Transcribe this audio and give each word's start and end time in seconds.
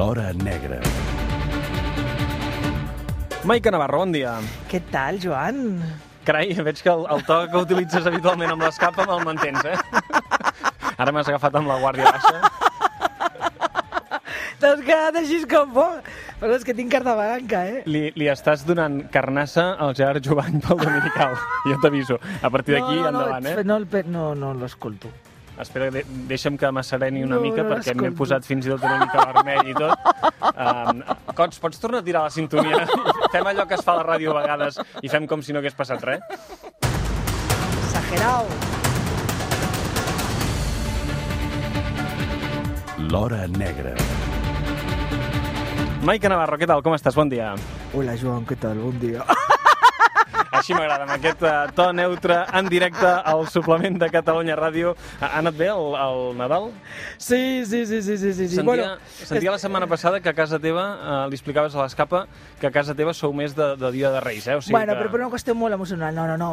L'Hora 0.00 0.32
Negra. 0.32 0.78
Maica 3.44 3.68
Navarro, 3.74 3.98
bon 4.00 4.14
dia. 4.14 4.38
Què 4.70 4.78
tal, 4.88 5.18
Joan? 5.20 5.58
Carai, 6.24 6.54
veig 6.56 6.80
que 6.80 6.88
el, 6.88 7.02
el 7.12 7.20
to 7.28 7.36
que 7.52 7.60
utilitzes 7.66 8.08
habitualment 8.08 8.54
amb 8.54 8.64
l'escapa 8.64 9.04
me'l 9.04 9.20
mantens, 9.28 9.60
eh? 9.68 9.76
Ara 10.96 11.12
m'has 11.12 11.28
agafat 11.28 11.60
amb 11.60 11.68
la 11.68 11.76
guàrdia 11.84 12.14
baixa. 12.16 12.40
T'has 14.60 14.80
quedat 14.88 15.20
així 15.20 15.42
com 15.52 15.68
bo. 15.76 15.84
Però 16.40 16.56
és 16.56 16.64
que 16.64 16.72
tinc 16.80 16.88
carta 16.96 17.12
blanca, 17.20 17.60
eh? 17.68 17.82
Li, 17.84 18.06
li 18.16 18.32
estàs 18.32 18.64
donant 18.64 19.02
carnassa 19.12 19.74
al 19.84 19.92
Gerard 20.00 20.24
Jovany 20.24 20.62
pel 20.64 20.80
Dominical. 20.80 21.36
Jo 21.68 21.76
t'aviso. 21.84 22.16
A 22.40 22.48
partir 22.48 22.78
d'aquí, 22.78 22.96
no, 22.96 23.10
no, 23.10 23.26
endavant, 23.26 23.44
no, 23.44 23.52
eh? 23.52 23.64
No, 23.68 23.76
el 23.84 23.90
pe- 23.92 24.06
no, 24.08 24.30
no 24.32 24.54
l'escolto. 24.56 25.12
Espera, 25.60 25.90
de, 25.92 26.02
deixa'm 26.30 26.56
que 26.56 26.70
m'assereni 26.72 27.22
una 27.26 27.36
No, 27.36 27.42
mica 27.44 27.62
no 27.64 27.74
perquè 27.74 27.92
m'he 27.98 28.10
posat 28.16 28.46
fins 28.48 28.66
i 28.66 28.72
tot 28.72 28.84
una 28.86 28.98
mica 29.02 29.26
vermell 29.32 29.68
i 29.68 29.74
tot. 29.76 30.08
Um, 30.50 31.02
Cots, 31.36 31.60
pots 31.62 31.80
tornar 31.82 32.00
a 32.00 32.06
tirar 32.06 32.22
la 32.26 32.32
sintonia? 32.32 32.86
fem 33.34 33.46
allò 33.52 33.66
que 33.68 33.76
es 33.76 33.84
fa 33.84 33.94
a 33.94 34.00
la 34.00 34.06
ràdio 34.08 34.32
a 34.32 34.40
vegades 34.40 34.80
i 35.02 35.12
fem 35.12 35.28
com 35.30 35.42
si 35.44 35.52
no 35.52 35.60
hagués 35.60 35.76
passat 35.76 36.02
res. 36.04 36.24
Exagerao. 37.84 38.48
L'Hora 43.10 43.46
Negra. 43.48 43.94
Maica 46.06 46.30
Navarro, 46.32 46.56
què 46.56 46.68
tal? 46.68 46.80
Com 46.84 46.94
estàs? 46.96 47.16
Bon 47.18 47.28
dia. 47.28 47.52
Hola, 47.92 48.16
Joan, 48.16 48.46
què 48.48 48.56
tal? 48.60 48.78
Bon 48.80 48.96
dia. 49.02 49.24
Així 50.70 50.78
m'agrada, 50.78 51.02
amb 51.02 51.14
aquest 51.16 51.40
uh, 51.42 51.72
to 51.74 51.84
neutre 51.90 52.36
en 52.54 52.68
directe 52.70 53.08
al 53.10 53.40
suplement 53.50 53.96
de 53.98 54.06
Catalunya 54.12 54.54
Ràdio. 54.54 54.92
Ha, 55.18 55.32
anat 55.40 55.56
bé 55.58 55.66
el, 55.72 55.96
el 55.98 56.20
Nadal? 56.38 56.68
Sí, 57.18 57.66
sí, 57.66 57.80
sí, 57.90 57.98
sí, 58.06 58.14
sí, 58.20 58.30
sí. 58.38 58.46
Sentia, 58.54 58.92
sentia 59.18 59.50
la 59.50 59.58
setmana 59.58 59.88
passada 59.90 60.20
que 60.22 60.30
a 60.30 60.36
casa 60.38 60.60
teva, 60.62 60.84
uh, 60.94 61.26
li 61.26 61.34
explicaves 61.34 61.74
a 61.74 61.82
l'escapa, 61.82 62.22
que 62.60 62.70
a 62.70 62.72
casa 62.76 62.94
teva 62.94 63.16
sou 63.18 63.34
més 63.34 63.58
de, 63.58 63.72
de 63.82 63.92
Dia 63.98 64.14
de 64.14 64.22
Reis, 64.22 64.46
eh? 64.46 64.60
O 64.60 64.62
sigui 64.62 64.78
bueno, 64.78 64.94
que... 64.94 65.02
però 65.02 65.10
per 65.10 65.22
una 65.24 65.32
qüestió 65.34 65.58
molt 65.58 65.74
emocional. 65.74 66.14
No, 66.14 66.28
no, 66.30 66.38
no. 66.38 66.52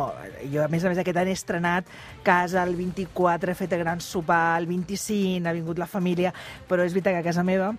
Jo, 0.49 0.65
a 0.65 0.69
més 0.73 0.81
a 0.81 0.89
més, 0.89 1.05
aquest 1.05 1.21
any 1.21 1.29
he 1.35 1.37
estrenat 1.37 1.95
casa 2.25 2.65
el 2.65 2.73
24, 2.79 3.53
he 3.53 3.59
fet 3.61 3.77
el 3.77 3.85
gran 3.85 4.01
sopar, 4.01 4.57
el 4.57 4.65
25, 4.65 5.45
ha 5.45 5.57
vingut 5.61 5.77
la 5.77 5.91
família, 5.91 6.33
però 6.65 6.81
és 6.81 6.97
veritat 6.97 7.19
que 7.19 7.27
a 7.27 7.29
casa 7.29 7.45
meva 7.45 7.75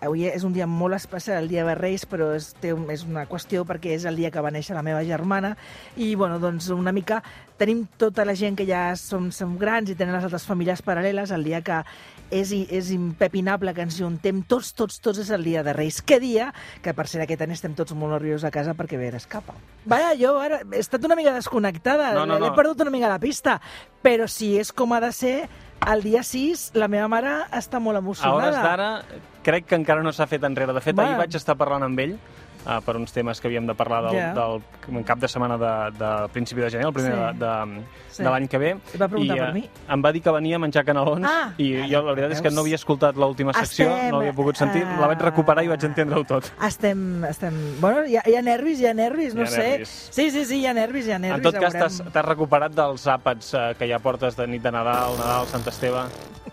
avui 0.00 0.26
és 0.28 0.44
un 0.44 0.52
dia 0.56 0.66
molt 0.66 0.96
especial, 0.96 1.42
el 1.42 1.48
dia 1.48 1.64
de 1.66 1.74
Reis, 1.78 2.06
però 2.08 2.30
és, 2.36 2.52
té, 2.60 2.72
és 2.92 3.04
una 3.04 3.26
qüestió 3.28 3.66
perquè 3.68 3.94
és 3.96 4.06
el 4.08 4.16
dia 4.16 4.30
que 4.32 4.42
va 4.42 4.52
néixer 4.54 4.76
la 4.76 4.84
meva 4.86 5.04
germana 5.04 5.56
i, 5.96 6.14
bueno, 6.14 6.38
doncs 6.42 6.70
una 6.74 6.92
mica 6.92 7.22
tenim 7.60 7.84
tota 8.00 8.24
la 8.24 8.32
gent 8.34 8.56
que 8.56 8.64
ja 8.64 8.94
som, 8.96 9.28
som 9.36 9.58
grans 9.60 9.90
i 9.92 9.96
tenen 9.98 10.16
les 10.16 10.24
altres 10.24 10.46
famílies 10.48 10.80
paral·leles, 10.80 11.32
el 11.36 11.44
dia 11.44 11.60
que 11.60 11.82
és, 12.30 12.52
és 12.54 12.90
impepinable 12.94 13.74
que 13.76 13.84
ens 13.84 13.98
juntem 14.00 14.40
tots, 14.48 14.72
tots, 14.78 15.00
tots 15.04 15.20
és 15.20 15.30
el 15.34 15.44
dia 15.44 15.64
de 15.66 15.74
Reis. 15.76 16.00
Què 16.00 16.20
dia? 16.22 16.50
Que 16.80 16.94
per 16.96 17.04
ser 17.10 17.20
aquest 17.24 17.42
any 17.44 17.52
estem 17.52 17.74
tots 17.76 17.92
molt 17.92 18.14
nerviosos 18.16 18.46
a 18.48 18.52
casa 18.54 18.72
perquè 18.78 18.96
ve 18.96 19.10
escapa. 19.18 19.52
Vaja, 19.84 20.14
jo 20.16 20.36
ara 20.40 20.62
he 20.70 20.80
estat 20.80 21.04
una 21.04 21.18
mica 21.18 21.34
desconnectada, 21.36 22.14
No, 22.14 22.24
no, 22.24 22.38
he 22.38 22.48
no. 22.48 22.54
perdut 22.56 22.80
una 22.86 22.94
mica 22.94 23.10
la 23.10 23.20
pista, 23.20 23.58
però 24.00 24.28
si 24.30 24.54
és 24.56 24.72
com 24.72 24.92
ha 24.94 25.00
de 25.02 25.12
ser, 25.12 25.48
el 25.88 26.02
dia 26.02 26.22
6 26.22 26.72
la 26.74 26.88
meva 26.88 27.08
mare 27.08 27.32
està 27.56 27.80
molt 27.80 27.96
A 27.96 28.02
emocionada. 28.04 28.36
hores 28.36 28.56
d'ara, 28.62 29.02
crec 29.42 29.66
que 29.66 29.74
encara 29.76 30.02
no 30.02 30.12
s'ha 30.12 30.26
fet 30.26 30.44
enrere. 30.44 30.72
De 30.76 30.80
fet, 30.80 30.94
Va. 30.96 31.06
ahir 31.06 31.16
vaig 31.16 31.34
estar 31.34 31.56
parlant 31.56 31.82
amb 31.82 31.98
ell 31.98 32.18
uh, 32.66 32.80
per 32.84 32.96
uns 32.96 33.12
temes 33.12 33.40
que 33.40 33.48
havíem 33.48 33.66
de 33.66 33.74
parlar 33.74 34.02
del, 34.10 34.16
Ja. 34.16 34.32
del 34.34 35.04
cap 35.04 35.18
de 35.18 35.28
setmana 35.28 35.56
de, 35.58 35.72
de 35.98 36.28
principi 36.32 36.60
de 36.60 36.70
gener, 36.70 36.86
el 36.86 36.92
primer 36.92 37.12
Sí. 37.12 37.18
de, 37.18 37.46
de, 37.46 37.82
Sí. 38.10 38.22
de 38.24 38.30
l'any 38.30 38.48
que 38.48 38.58
ve. 38.58 38.70
I 38.94 38.98
va 38.98 39.06
preguntar 39.08 39.36
I, 39.36 39.38
per 39.40 39.48
eh, 39.48 39.52
mi. 39.54 39.62
Em 39.88 40.02
va 40.04 40.10
dir 40.12 40.20
que 40.22 40.30
venia 40.34 40.56
a 40.56 40.58
menjar 40.58 40.84
canelons 40.84 41.24
Ah, 41.28 41.52
i 41.58 41.68
jo 41.88 42.02
la 42.02 42.12
veritat 42.12 42.32
és 42.32 42.40
que 42.42 42.48
veus? 42.48 42.54
no 42.54 42.60
havia 42.62 42.74
escoltat 42.74 43.16
l'última 43.16 43.52
secció, 43.54 43.86
Estem, 43.88 44.10
no 44.10 44.18
l'havia 44.18 44.32
pogut 44.34 44.56
sentir, 44.56 44.82
la 44.84 45.06
vaig 45.06 45.20
recuperar 45.22 45.62
i 45.64 45.68
vaig 45.68 45.84
entendre-ho 45.84 46.24
tot. 46.24 46.50
Estem, 46.66 47.24
estem... 47.24 47.54
Bueno, 47.80 48.04
hi 48.04 48.16
ha, 48.16 48.22
hi 48.26 48.34
ha 48.34 48.42
nervis, 48.42 48.80
hi 48.80 48.86
ha 48.86 48.94
nervis, 48.94 49.34
no 49.34 49.42
Hi 49.42 49.46
ha 49.46 49.50
sé. 49.50 49.68
nervis. 49.70 49.94
Sí, 50.10 50.30
sí, 50.30 50.44
sí, 50.44 50.58
hi 50.60 50.66
ha 50.66 50.74
nervis, 50.74 51.06
hi 51.06 51.12
ha 51.12 51.18
nervis. 51.18 51.38
En 51.38 51.42
tot 51.52 51.60
cas, 51.60 51.72
veurem. 51.72 52.10
t'has 52.12 52.24
recuperat 52.26 52.74
dels 52.74 53.06
àpats 53.06 53.54
eh, 53.54 53.74
que 53.78 53.88
ja 53.88 53.98
portes 54.02 54.36
de 54.36 54.46
nit 54.46 54.62
de 54.62 54.72
Nadal, 54.72 55.16
Nadal, 55.18 55.46
Sant 55.46 55.66
Esteve... 55.66 56.04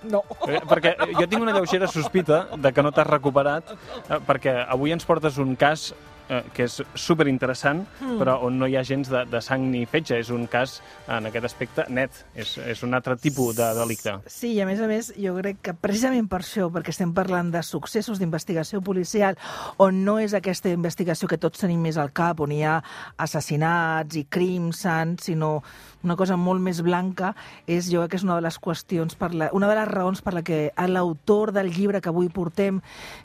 No. 0.08 0.22
Perquè 0.70 0.94
jo 1.18 1.26
tinc 1.28 1.42
una 1.42 1.52
lleugera 1.52 1.88
sospita 1.90 2.48
de 2.56 2.72
que 2.72 2.84
no 2.86 2.92
t'has 2.96 3.08
recuperat, 3.08 3.72
eh, 4.08 4.20
perquè 4.28 4.54
avui 4.70 4.94
ens 4.94 5.04
portes 5.04 5.38
un 5.42 5.56
cas 5.60 5.90
eh, 6.30 6.44
que 6.54 6.64
és 6.64 6.82
super 6.96 7.28
interessant, 7.28 7.86
Hmm. 8.00 8.18
però 8.20 8.38
on 8.44 8.58
no 8.60 8.68
hi 8.68 8.76
ha 8.78 8.84
gens 8.84 9.10
de, 9.10 9.26
de 9.26 9.42
sang 9.42 9.62
ni 9.72 9.86
fetge. 9.86 10.18
És 10.20 10.30
un 10.30 10.48
cas, 10.48 10.82
en 11.08 11.26
aquest 11.26 11.46
aspecte, 11.46 11.86
net. 11.90 12.12
És, 12.36 12.58
és 12.58 12.84
un 12.84 12.94
altre 12.94 13.16
tipus 13.18 13.56
de 13.56 13.68
delicte. 13.76 14.18
Sí, 14.28 14.54
i 14.54 14.62
a 14.62 14.66
més 14.66 14.80
a 14.82 14.88
més, 14.88 15.14
jo 15.18 15.36
crec 15.38 15.62
que 15.62 15.74
precisament 15.74 16.28
per 16.30 16.40
això, 16.42 16.70
perquè 16.72 16.90
estem 16.90 17.14
parlant 17.14 17.52
de 17.52 17.62
successos 17.64 18.20
d'investigació 18.20 18.82
policial, 18.82 19.38
on 19.78 20.04
no 20.06 20.18
és 20.20 20.34
aquesta 20.34 20.70
investigació 20.70 21.28
que 21.28 21.38
tots 21.38 21.60
tenim 21.60 21.82
més 21.82 21.98
al 21.98 22.12
cap, 22.12 22.40
on 22.40 22.52
hi 22.52 22.64
ha 22.64 22.82
assassinats 23.18 24.16
i 24.16 24.26
crims 24.30 24.84
sants, 24.86 25.28
sinó 25.28 25.62
una 26.04 26.16
cosa 26.16 26.38
molt 26.38 26.62
més 26.64 26.82
blanca, 26.86 27.34
és 27.68 27.92
jo 27.92 28.02
crec 28.04 28.16
que 28.16 28.20
és 28.22 28.26
una 28.28 28.38
de 28.38 28.46
les 28.46 28.60
qüestions, 28.62 29.18
per 29.18 29.34
la, 29.34 29.50
una 29.54 29.70
de 29.70 29.78
les 29.80 29.90
raons 29.90 30.22
per 30.22 30.34
la 30.36 30.44
que 30.46 30.72
l'autor 30.88 31.52
del 31.56 31.72
llibre 31.74 32.02
que 32.02 32.10
avui 32.10 32.30
portem, 32.30 32.82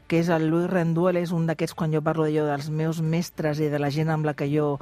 que 0.08 0.20
és 0.20 0.28
el 0.32 0.48
Luis 0.50 0.68
Renduel, 0.70 1.16
és 1.20 1.32
un 1.32 1.46
d'aquests, 1.48 1.76
quan 1.78 1.92
jo 1.94 2.02
parlo 2.04 2.26
d'allò 2.26 2.46
dels 2.48 2.68
meus 2.70 3.00
mestres 3.00 3.60
i 3.60 3.70
de 3.72 3.80
la 3.80 3.90
gent 3.92 4.10
amb 4.12 4.26
la 4.28 4.34
que 4.36 4.48
jo 4.50 4.78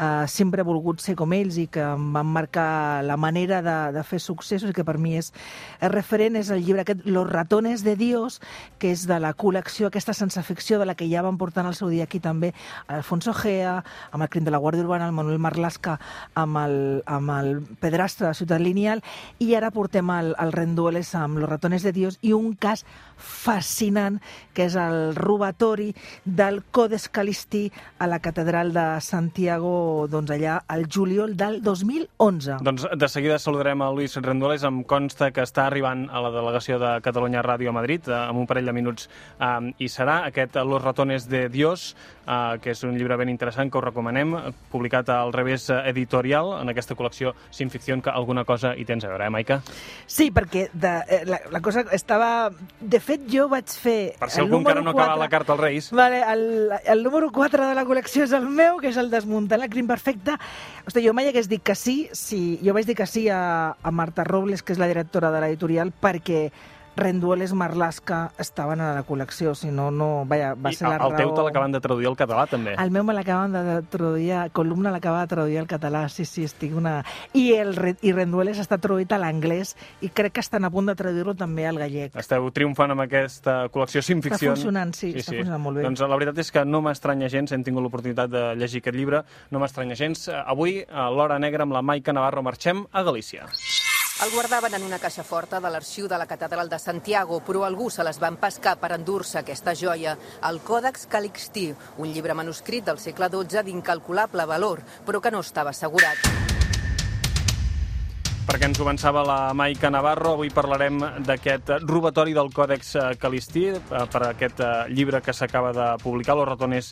eh, 0.00 0.24
sempre 0.28 0.62
he 0.62 0.66
volgut 0.66 1.02
ser 1.04 1.16
com 1.18 1.32
ells 1.36 1.58
i 1.60 1.66
que 1.72 1.82
em 1.84 2.10
van 2.14 2.28
marcar 2.32 3.02
la 3.04 3.16
manera 3.20 3.60
de, 3.62 3.76
de 3.96 4.04
fer 4.06 4.20
successos 4.22 4.70
i 4.70 4.76
que 4.76 4.86
per 4.86 4.96
mi 4.98 5.16
és, 5.18 5.32
és 5.80 5.92
referent, 5.92 6.38
és 6.40 6.50
el 6.54 6.64
llibre 6.64 6.84
aquest 6.84 7.04
Los 7.10 7.28
ratones 7.28 7.84
de 7.84 7.96
Dios, 7.96 8.40
que 8.78 8.92
és 8.94 9.06
de 9.08 9.18
la 9.20 9.32
col·lecció, 9.34 9.88
aquesta 9.88 10.14
sense 10.16 10.42
ficció 10.46 10.78
de 10.78 10.86
la 10.88 10.96
que 10.96 11.08
ja 11.10 11.24
van 11.26 11.38
portant 11.40 11.68
el 11.68 11.76
seu 11.76 11.90
dia 11.92 12.06
aquí 12.08 12.20
també 12.20 12.52
Alfonso 12.88 13.34
Gea, 13.36 13.80
amb 14.12 14.24
el 14.24 14.30
crim 14.32 14.46
de 14.46 14.54
la 14.54 14.60
Guàrdia 14.62 14.84
Urbana, 14.84 15.08
el 15.08 15.16
Manuel 15.16 15.40
Marlasca, 15.42 15.98
amb 16.34 16.60
el, 16.64 16.78
amb 17.06 17.29
el 17.34 17.60
pedrastre 17.80 18.32
Ciutat 18.34 18.60
Lineal, 18.62 19.02
i 19.38 19.54
ara 19.54 19.70
portem 19.74 20.10
el, 20.14 20.34
el 20.38 20.52
Rendueles 20.52 21.14
amb 21.18 21.40
Los 21.40 21.50
ratones 21.50 21.82
de 21.86 21.92
Dios 21.92 22.18
i 22.22 22.32
un 22.36 22.54
cas 22.54 22.84
fascinant, 23.20 24.18
que 24.54 24.66
és 24.68 24.76
el 24.80 25.14
robatori 25.16 25.90
del 26.24 26.62
Codes 26.70 27.08
Calistí 27.12 27.68
a 27.98 28.08
la 28.10 28.20
catedral 28.20 28.72
de 28.74 28.86
Santiago, 29.04 30.06
doncs 30.10 30.32
allà, 30.34 30.60
al 30.66 30.86
juliol 30.90 31.36
del 31.36 31.60
2011. 31.62 32.60
Doncs 32.64 32.86
de 32.96 33.08
seguida 33.08 33.38
saludarem 33.38 33.82
a 33.82 33.90
Luis 33.92 34.16
Rendueles. 34.16 34.64
Em 34.64 34.82
consta 34.84 35.30
que 35.34 35.44
està 35.44 35.66
arribant 35.66 36.06
a 36.10 36.22
la 36.24 36.32
delegació 36.34 36.80
de 36.80 36.96
Catalunya 37.04 37.44
Ràdio 37.44 37.70
a 37.70 37.76
Madrid 37.76 38.08
eh, 38.08 38.16
en 38.16 38.40
un 38.40 38.48
parell 38.50 38.70
de 38.70 38.76
minuts 38.76 39.08
eh, 39.38 39.72
i 39.78 39.90
serà 39.92 40.22
aquest 40.28 40.56
Los 40.60 40.82
ratones 40.82 41.28
de 41.28 41.48
Dios, 41.48 41.94
eh, 42.30 42.58
que 42.62 42.70
és 42.74 42.84
un 42.86 42.94
llibre 42.96 43.18
ben 43.18 43.30
interessant 43.32 43.70
que 43.70 43.80
us 43.80 43.84
recomanem, 43.84 44.36
publicat 44.70 45.10
al 45.14 45.34
revés 45.34 45.68
editorial 45.80 46.54
en 46.60 46.70
aquesta 46.72 46.96
col·lecció 46.98 47.34
Sin 47.50 47.70
Ficción, 47.70 48.02
que 48.02 48.14
alguna 48.14 48.44
cosa 48.46 48.74
hi 48.78 48.86
tens 48.86 49.04
a 49.04 49.10
veure, 49.12 49.26
eh, 49.26 49.34
Maica? 49.34 49.60
Sí, 50.06 50.30
perquè 50.34 50.68
de, 50.72 50.94
eh, 51.08 51.22
la, 51.26 51.40
la 51.50 51.60
cosa 51.64 51.84
estava... 51.96 52.50
De 52.80 53.00
fet, 53.02 53.26
jo 53.30 53.48
vaig 53.50 53.68
fer... 53.68 53.98
Per 54.20 54.30
si 54.32 54.40
algú 54.42 54.60
encara 54.60 54.80
no 54.80 54.90
número 54.90 55.04
acaba 55.04 55.20
la 55.20 55.28
carta 55.32 55.54
als 55.54 55.60
Reis. 55.60 55.90
Vale, 55.96 56.22
el, 56.32 56.44
el 56.84 57.02
número 57.02 57.30
4 57.34 57.68
de 57.70 57.76
la 57.76 57.84
col·lecció 57.88 58.24
és 58.26 58.34
el 58.36 58.48
meu, 58.48 58.78
que 58.80 58.90
és 58.92 58.98
el 59.00 59.10
Desmuntant 59.12 59.62
el 59.62 59.72
crim 59.72 59.88
perfecte. 59.90 60.36
Hosti, 60.86 61.04
jo 61.04 61.14
mai 61.16 61.30
hagués 61.30 61.50
dit 61.50 61.62
que 61.64 61.76
sí, 61.78 62.08
si 62.16 62.58
jo 62.64 62.74
vaig 62.76 62.88
dir 62.88 62.98
que 62.98 63.08
sí 63.10 63.28
a, 63.28 63.40
a 63.74 63.90
Marta 63.94 64.24
Robles, 64.24 64.62
que 64.62 64.74
és 64.74 64.80
la 64.80 64.88
directora 64.90 65.32
de 65.34 65.42
l'editorial, 65.42 65.92
perquè 65.92 66.48
Rendueles 66.96 67.52
Marlaska 67.54 68.32
estaven 68.38 68.80
a 68.80 68.92
la 68.94 69.04
col·lecció, 69.06 69.54
si 69.54 69.70
no, 69.70 69.90
no... 69.90 70.24
Vaja, 70.28 70.54
va 70.54 70.72
I 70.72 70.76
ser 70.76 70.88
la 70.88 70.96
el 70.98 71.14
teu 71.16 71.30
raó... 71.30 71.36
te 71.38 71.44
l'acaben 71.46 71.72
de 71.72 71.80
traduir 71.80 72.08
al 72.10 72.16
català, 72.18 72.46
també. 72.50 72.74
El 72.82 72.90
meu 72.90 73.04
me 73.06 73.14
l'acaben 73.16 73.54
de 73.54 73.76
traduir, 73.90 74.34
columna 74.52 74.92
l'acaba 74.92 75.22
de 75.24 75.30
traduir 75.32 75.58
al 75.62 75.68
català, 75.70 76.06
sí, 76.12 76.26
sí, 76.28 76.44
estic 76.48 76.74
una... 76.76 76.98
I, 77.32 77.52
el, 77.56 77.74
i 78.02 78.12
Rendueles 78.12 78.60
està 78.60 78.78
traduït 78.82 79.12
a 79.14 79.20
l'anglès 79.22 79.76
i 80.04 80.10
crec 80.12 80.36
que 80.38 80.44
estan 80.44 80.66
a 80.66 80.70
punt 80.70 80.90
de 80.90 80.96
traduir-lo 80.98 81.34
també 81.38 81.66
al 81.68 81.78
gallec. 81.80 82.16
Esteu 82.20 82.50
triomfant 82.54 82.92
amb 82.96 83.06
aquesta 83.06 83.62
col·lecció 83.72 84.02
Sin 84.04 84.20
Està 84.20 84.34
Ficción. 84.34 84.56
funcionant, 84.58 84.94
sí, 84.96 85.14
està 85.14 85.32
funcionant 85.32 85.62
molt 85.62 85.80
bé. 85.80 85.86
Doncs 85.88 86.04
la 86.04 86.18
veritat 86.20 86.42
és 86.44 86.52
que 86.52 86.66
no 86.68 86.82
m'estranya 86.84 87.30
gens, 87.32 87.52
hem 87.54 87.64
tingut 87.66 87.86
l'oportunitat 87.86 88.30
de 88.30 88.44
llegir 88.60 88.82
aquest 88.84 88.98
llibre, 88.98 89.24
no 89.50 89.62
m'estranya 89.62 89.96
gens. 89.98 90.28
Avui, 90.44 90.82
a 90.90 91.08
l'Hora 91.10 91.38
Negra, 91.40 91.64
amb 91.64 91.78
la 91.78 91.82
Maica 91.82 92.12
Navarro, 92.12 92.42
marxem 92.46 92.84
a 92.92 93.06
Galícia. 93.06 93.48
El 94.22 94.30
guardaven 94.32 94.74
en 94.74 94.82
una 94.84 94.98
caixa 95.00 95.22
forta 95.24 95.62
de 95.64 95.68
l'arxiu 95.72 96.04
de 96.08 96.18
la 96.20 96.26
catedral 96.28 96.68
de 96.68 96.78
Santiago, 96.82 97.38
però 97.46 97.62
algú 97.64 97.86
se 97.88 98.04
les 98.04 98.18
van 98.20 98.36
pescar 98.42 98.74
per 98.82 98.92
endur-se 98.98 99.40
aquesta 99.40 99.72
joia, 99.72 100.12
el 100.50 100.60
Còdex 100.60 101.08
Calixtí, 101.08 101.70
un 101.96 102.12
llibre 102.12 102.36
manuscrit 102.36 102.84
del 102.84 103.00
segle 103.00 103.32
XII 103.32 103.64
d'incalculable 103.64 104.44
valor, 104.44 104.84
però 105.08 105.24
que 105.24 105.32
no 105.32 105.40
estava 105.40 105.72
assegurat. 105.72 106.49
Perquè 108.50 108.66
ens 108.66 108.80
ho 108.80 108.82
avançava 108.82 109.20
la 109.22 109.52
Maica 109.54 109.92
Navarro, 109.94 110.32
avui 110.34 110.48
parlarem 110.50 110.96
d'aquest 111.22 111.68
robatori 111.84 112.32
del 112.34 112.48
Còdex 112.50 112.88
eh, 112.98 113.04
Calistí, 113.22 113.62
eh, 113.70 114.00
per 114.10 114.24
aquest 114.26 114.58
eh, 114.66 114.70
llibre 114.90 115.20
que 115.22 115.30
s'acaba 115.30 115.70
de 115.76 115.86
publicar, 116.02 116.34
Los 116.34 116.48
ratones 116.48 116.88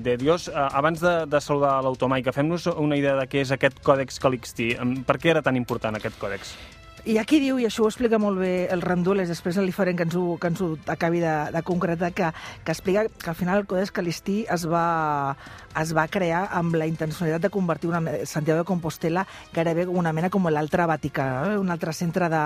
de 0.00 0.16
Dios. 0.16 0.48
Abans 0.54 1.02
de, 1.04 1.12
de 1.28 1.40
saludar 1.40 1.82
l'autor 1.84 2.08
Maica, 2.08 2.32
fem-nos 2.32 2.70
una 2.72 2.96
idea 2.96 3.12
de 3.20 3.28
què 3.28 3.44
és 3.44 3.52
aquest 3.52 3.84
Còdex 3.84 4.22
Calistí. 4.24 4.72
Per 5.04 5.20
què 5.20 5.34
era 5.34 5.44
tan 5.44 5.60
important 5.60 6.00
aquest 6.00 6.16
còdex? 6.22 6.56
I 7.06 7.20
aquí 7.22 7.38
diu, 7.38 7.60
i 7.62 7.66
això 7.68 7.84
ho 7.84 7.86
explica 7.86 8.18
molt 8.18 8.40
bé 8.42 8.66
el 8.74 8.80
Randules, 8.82 9.28
després 9.30 9.60
li 9.62 9.70
farem 9.70 9.94
que 9.94 10.02
ens 10.08 10.16
ho, 10.18 10.24
que 10.42 10.48
ens 10.50 10.58
ho 10.58 10.72
acabi 10.90 11.20
de, 11.22 11.34
de 11.54 11.60
concretar, 11.62 12.08
que, 12.10 12.32
que 12.66 12.74
explica 12.74 13.04
que 13.06 13.30
al 13.30 13.36
final 13.38 13.60
el 13.60 13.68
Codex 13.70 13.92
Calistí 13.94 14.40
es 14.50 14.64
va, 14.66 15.36
es 15.78 15.92
va 15.94 16.08
crear 16.10 16.48
amb 16.50 16.74
la 16.74 16.88
intencionalitat 16.90 17.44
de 17.44 17.50
convertir 17.54 17.92
una, 17.92 18.00
Santiago 18.26 18.64
de 18.64 18.66
Compostela 18.66 19.22
gairebé 19.54 19.84
una 19.86 20.10
mena 20.16 20.30
com 20.34 20.48
l'altre 20.50 20.88
Vaticà, 20.90 21.26
eh? 21.52 21.60
un 21.60 21.70
altre 21.70 21.94
centre 21.94 22.26
de, 22.32 22.40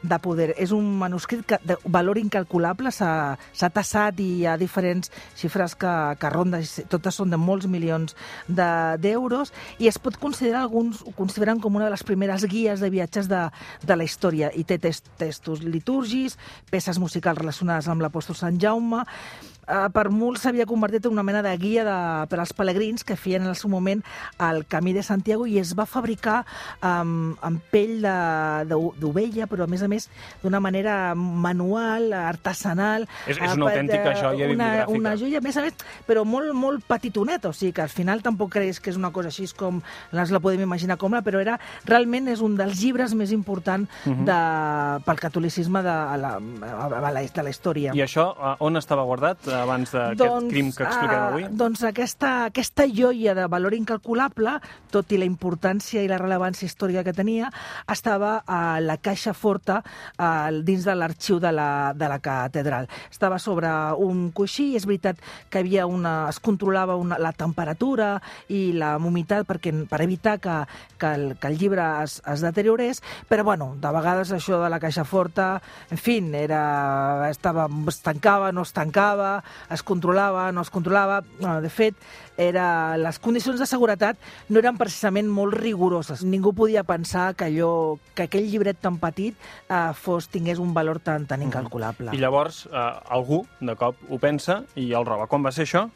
de 0.00 0.18
poder. 0.24 0.48
És 0.56 0.72
un 0.72 0.88
manuscrit 0.96 1.44
que, 1.44 1.60
de 1.60 1.76
valor 1.84 2.16
incalculable, 2.16 2.94
s'ha 2.96 3.70
tassat 3.76 4.24
i 4.24 4.30
hi 4.38 4.48
ha 4.48 4.56
diferents 4.56 5.12
xifres 5.36 5.76
que, 5.76 5.92
que 6.16 6.32
ronden, 6.32 6.64
totes 6.88 7.20
són 7.20 7.36
de 7.36 7.40
molts 7.40 7.68
milions 7.68 8.16
d'euros, 8.48 9.52
de, 9.52 9.84
i 9.84 9.92
es 9.92 10.00
pot 10.00 10.16
considerar, 10.16 10.64
alguns 10.64 11.04
ho 11.04 11.12
consideren 11.20 11.60
com 11.60 11.76
una 11.76 11.90
de 11.90 11.92
les 11.98 12.06
primeres 12.06 12.48
guies 12.48 12.80
de 12.80 12.92
viatges 12.96 13.28
de, 13.28 13.44
de 13.84 13.92
la 13.92 14.05
història 14.06 14.52
i 14.54 14.64
té 14.64 14.78
test, 14.82 15.10
testos 15.20 15.64
litúrgics, 15.66 16.38
peces 16.70 17.00
musicals 17.02 17.42
relacionades 17.42 17.90
amb 17.90 18.04
l'apòstol 18.04 18.38
Sant 18.38 18.60
Jaume, 18.62 19.02
eh, 19.66 19.86
per 19.92 20.08
molts 20.14 20.46
s'havia 20.46 20.66
convertit 20.68 21.06
en 21.06 21.16
una 21.16 21.24
mena 21.26 21.42
de 21.42 21.52
guia 21.60 21.84
de, 21.86 21.98
per 22.30 22.40
als 22.40 22.54
pelegrins 22.56 23.04
que 23.04 23.16
feien 23.18 23.44
en 23.44 23.52
el 23.52 23.56
seu 23.58 23.70
moment 23.70 24.02
el 24.42 24.64
Camí 24.70 24.92
de 24.96 25.02
Santiago 25.06 25.46
i 25.46 25.58
es 25.60 25.74
va 25.78 25.86
fabricar 25.86 26.42
amb, 26.80 27.36
amb 27.44 27.62
pell 27.72 28.04
d'ovella, 28.06 29.46
però 29.50 29.66
a 29.66 29.70
més 29.70 29.82
a 29.82 29.90
més 29.90 30.08
d'una 30.42 30.60
manera 30.60 31.14
manual, 31.16 32.12
artesanal. 32.16 33.06
És, 33.26 33.38
és 33.38 33.56
una 33.56 33.70
autèntica 33.70 34.14
joia 34.14 34.48
una, 34.50 34.70
bibliogràfica. 34.70 34.98
Una 34.98 35.14
joia, 35.20 35.40
a 35.40 35.44
més 35.44 35.56
a 35.56 35.64
més, 35.66 35.86
però 36.06 36.24
molt, 36.28 36.52
molt 36.56 36.86
petitoneta, 36.88 37.50
o 37.50 37.56
sigui 37.56 37.74
que 37.76 37.84
al 37.84 37.92
final 37.92 38.22
tampoc 38.24 38.54
creus 38.56 38.80
que 38.80 38.92
és 38.92 39.00
una 39.00 39.12
cosa 39.14 39.32
així 39.32 39.46
com 39.56 39.80
ens 40.12 40.32
la 40.34 40.40
podem 40.42 40.62
imaginar 40.64 40.96
com 41.00 41.14
la, 41.14 41.22
però 41.22 41.40
era, 41.42 41.58
realment 41.86 42.28
és 42.32 42.42
un 42.44 42.56
dels 42.58 42.80
llibres 42.82 43.14
més 43.14 43.32
importants 43.34 43.90
uh 44.04 44.12
-huh. 44.12 44.24
de, 44.26 45.04
pel 45.06 45.20
catolicisme 45.20 45.82
de, 45.82 45.90
a 45.90 46.16
la, 46.16 46.38
de 46.40 47.42
la 47.42 47.50
història. 47.50 47.92
I 47.94 48.02
això 48.02 48.34
on 48.58 48.76
estava 48.76 49.02
guardat? 49.02 49.38
Abans 49.62 49.92
d'aquest 49.94 50.20
doncs, 50.20 50.50
crim 50.52 50.70
que 50.74 50.84
expliquem 50.86 51.18
uh, 51.18 51.26
avui? 51.30 51.46
Doncs 51.62 51.84
aquesta, 51.88 52.32
aquesta 52.50 52.86
joia 52.90 53.34
de 53.38 53.46
valor 53.50 53.76
incalculable, 53.76 54.56
tot 54.92 55.12
i 55.12 55.20
la 55.20 55.28
importància 55.28 56.02
i 56.04 56.10
la 56.10 56.18
rellevància 56.20 56.68
històrica 56.68 57.04
que 57.06 57.14
tenia, 57.16 57.50
estava 57.92 58.40
a 58.46 58.78
la 58.82 58.98
caixa 59.02 59.34
forta 59.36 59.80
uh, 59.82 60.50
dins 60.66 60.86
de 60.86 60.96
l'arxiu 60.96 61.40
de, 61.42 61.52
la, 61.54 61.68
de 61.96 62.10
la 62.10 62.18
catedral. 62.22 62.90
Estava 63.10 63.38
sobre 63.42 63.70
un 64.02 64.30
coixí, 64.36 64.74
és 64.76 64.86
veritat 64.88 65.20
que 65.50 65.62
havia 65.62 65.86
una, 65.86 66.28
es 66.30 66.40
controlava 66.42 66.96
una, 67.00 67.20
la 67.22 67.32
temperatura 67.36 68.16
i 68.52 68.70
la 68.76 68.96
humitat 68.96 69.46
perquè, 69.48 69.72
per 69.88 70.02
evitar 70.04 70.38
que, 70.42 70.58
que, 70.98 71.12
el, 71.14 71.26
que 71.40 71.50
el 71.52 71.58
llibre 71.58 71.84
es, 72.02 72.20
es 72.26 72.44
deteriorés, 72.44 73.02
però 73.28 73.44
bueno, 73.44 73.72
de 73.80 73.92
vegades 73.94 74.32
això 74.34 74.60
de 74.62 74.70
la 74.72 74.80
caixa 74.82 75.04
forta, 75.06 75.56
en 75.90 76.00
fi, 76.00 76.18
era, 76.36 77.28
estava, 77.30 77.66
es 77.88 78.00
tancava, 78.04 78.52
no 78.52 78.64
es 78.66 78.72
tancava, 78.76 79.42
es 79.72 79.82
controlava, 79.86 80.50
no 80.52 80.64
es 80.64 80.70
controlava. 80.70 81.22
De 81.62 81.70
fet, 81.72 81.96
era, 82.36 82.96
les 83.00 83.18
condicions 83.22 83.60
de 83.60 83.68
seguretat 83.68 84.20
no 84.48 84.60
eren 84.60 84.78
precisament 84.80 85.28
molt 85.32 85.56
rigoroses. 85.56 86.24
Ningú 86.26 86.52
podia 86.56 86.84
pensar 86.86 87.34
que, 87.34 87.48
allò, 87.48 87.98
que 88.14 88.26
aquell 88.26 88.48
llibret 88.50 88.80
tan 88.82 89.00
petit 89.02 89.36
eh, 89.68 89.92
fos, 89.96 90.28
tingués 90.32 90.60
un 90.62 90.74
valor 90.76 91.00
tan, 91.00 91.26
tan 91.26 91.42
incalculable. 91.46 92.12
I 92.16 92.20
llavors 92.22 92.64
eh, 92.70 92.86
algú, 93.16 93.44
de 93.60 93.76
cop, 93.78 93.98
ho 94.08 94.20
pensa 94.22 94.62
i 94.76 94.92
el 94.92 95.08
roba. 95.08 95.28
Quan 95.30 95.44
va 95.46 95.54
ser 95.54 95.66
això? 95.66 95.86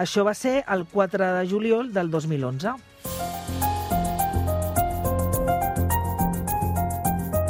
Això 0.00 0.24
va 0.24 0.34
ser 0.38 0.62
el 0.72 0.86
4 0.90 1.34
de 1.38 1.44
juliol 1.50 1.92
del 1.92 2.10
2011. 2.10 2.91